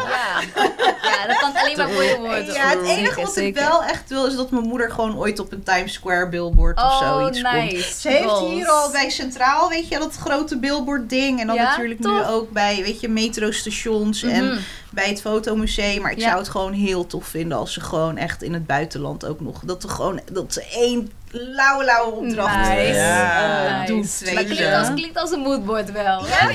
[1.03, 2.45] Ja, dat kan alleen maar mooie worden.
[2.55, 3.63] Ja, het enige Zeker, wat ik zeker.
[3.63, 6.85] wel echt wil is dat mijn moeder gewoon ooit op een Times Square billboard of
[6.85, 7.85] Oh, zoiets komt.
[7.85, 8.53] Ze heeft Goals.
[8.53, 11.41] hier al bij Centraal, weet je, dat grote billboard ding.
[11.41, 14.59] En dan Ja, natuurlijk nu ook bij, weet je, metrostations en Mhm.
[14.95, 16.03] Bij het fotomuseum.
[16.03, 16.27] Maar ik Ja.
[16.29, 19.61] zou het gewoon heel tof vinden als ze gewoon echt in het buitenland ook nog...
[19.65, 22.93] Dat, er gewoon, dat ze één lauwe, lauwe opdracht Nice.
[22.99, 23.79] Ja.
[23.81, 23.93] Nice.
[23.93, 24.35] doet.
[24.35, 26.27] Maar weet klinkt als, klinkt als een moodboard wel.
[26.27, 26.49] Ja,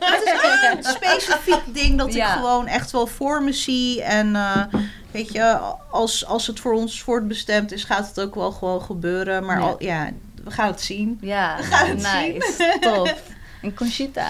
[0.00, 0.22] Het
[0.82, 2.26] is een specifiek ding dat Ja.
[2.26, 4.02] ik gewoon echt wel voor me zie.
[4.02, 4.62] En eh,
[5.10, 5.58] weet je,
[5.90, 9.44] als, als het voor ons voortbestemd is, gaat het ook wel gewoon gebeuren.
[9.44, 9.64] Maar Ja.
[9.66, 10.10] Al, ja,
[10.44, 11.18] we gaan het zien.
[11.20, 12.76] Ja, gaan het nice.
[12.80, 13.14] Top.
[13.62, 14.28] En Conchita.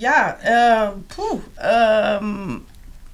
[0.00, 0.36] Ja,
[1.16, 2.50] poeh, ehm,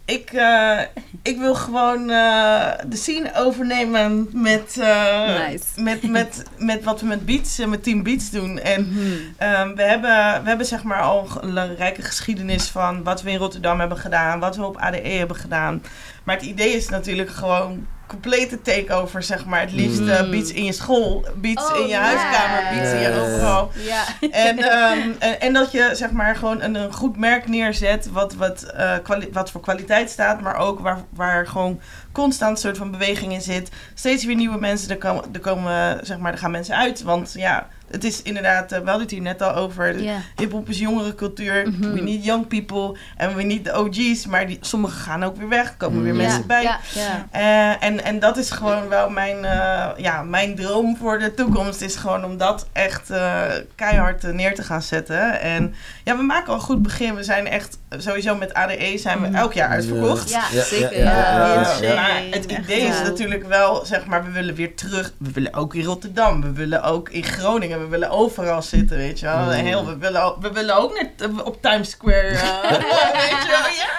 [0.05, 0.81] ik, eh,
[1.23, 5.65] ik wil gewoon eh, de scene overnemen met, eh, Nice.
[5.83, 8.59] met, met, met wat we met Beats, eh, met Team Beats doen.
[8.59, 9.01] En Mhm.
[9.39, 13.39] ehm, we, hebben, we hebben zeg maar al een rijke geschiedenis van wat we in
[13.39, 15.83] Rotterdam hebben gedaan, wat we op ADE hebben gedaan.
[16.25, 19.61] Maar het idee is natuurlijk gewoon complete takeover, zeg maar.
[19.61, 20.31] Het liefst eh, Mm.
[20.31, 23.71] beats in je school, beats Oh, in je huiskamer, beats in je overal.
[23.75, 24.03] Ja.
[24.31, 28.35] En, ehm, en, en dat je zeg maar gewoon een, een goed merk neerzet wat,
[28.35, 31.81] wat, eh, kwali- wat voor kwaliteit staat, maar ook waar, waar gewoon
[32.13, 33.71] constant een soort van beweging in zit.
[33.95, 37.03] Steeds weer nieuwe mensen, er komen, er komen zeg maar, er gaan mensen uit.
[37.03, 40.17] Want ja, het is inderdaad, eh, we hadden het hier net al over, Ja.
[40.37, 41.69] hip-hop is jongere cultuur.
[41.71, 41.93] Mhm.
[41.93, 45.49] We need young people en we need de OG's, maar die, sommigen gaan ook weer
[45.49, 46.19] weg, er komen weer Mm.
[46.19, 46.63] mensen bij.
[46.63, 47.27] Ja, ja.
[47.31, 51.81] Eh, en, en dat is gewoon wel mijn, eh, ja, mijn droom voor de toekomst.
[51.81, 53.43] Is gewoon om dat echt eh,
[53.75, 55.41] keihard neer te gaan zetten.
[55.41, 55.75] En
[56.05, 57.15] ja, we maken al een goed begin.
[57.15, 59.35] We zijn echt sowieso met ADE zijn we Mm.
[59.35, 60.31] elk jaar uitverkocht.
[60.31, 60.99] Ja, Ja, zeker.
[60.99, 61.95] ja, Ja, ja, ja, ja.
[61.95, 65.13] maar het idee is natuurlijk wel, zeg maar, we willen weer terug.
[65.19, 69.21] We willen ook in Rotterdam, we willen ook in Groningen, we willen overal zitten, weet
[69.21, 69.39] je wel.
[69.45, 69.51] Mm.
[69.51, 72.71] Heel, we, willen, ook- we willen ook net op Times Square, eh,
[73.21, 73.93] weet je wel, ja.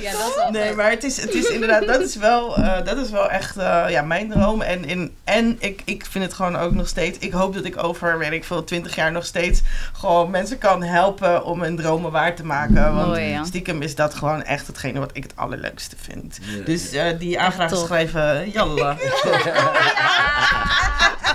[0.00, 2.96] Ja, dat is Nee, maar het is, het is inderdaad, dat is wel, eh, dat
[2.96, 4.62] is wel echt eh, ja, mijn droom.
[4.62, 7.82] En, in, en ik, ik vind het gewoon ook nog steeds, ik hoop dat ik
[7.82, 12.10] over, weet ik veel, 20 jaar nog steeds gewoon mensen kan helpen om hun dromen
[12.12, 12.94] waar te maken.
[12.94, 13.44] Want Mooi, ja.
[13.44, 16.38] stiekem is dat gewoon echt hetgene wat ik het allerleukste vind.
[16.40, 16.64] Ja.
[16.64, 18.96] Dus eh, die aanvraag schrijven, jalla.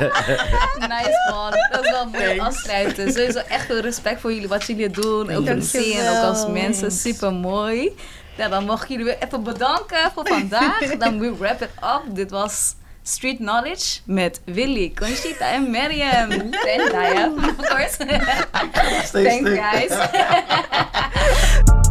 [0.90, 1.54] Nice man.
[1.72, 3.12] Dat is wel mooi afsluiten.
[3.12, 5.22] Sowieso echt veel respect voor jullie, wat jullie doen.
[5.22, 5.84] Ook voor de Dankjewel.
[5.84, 6.92] scene en ook als mensen.
[6.92, 7.96] Super mooi.
[8.36, 10.98] Ja, dan mag ik jullie weer even bedanken voor vandaag.
[10.98, 12.16] Dan we wrap it up.
[12.16, 12.76] Dit was
[13.12, 16.32] Street Knowledge met Willy, Conchita en Mariam.
[16.32, 17.98] En Daya, of course.
[19.12, 19.92] Thanks guys.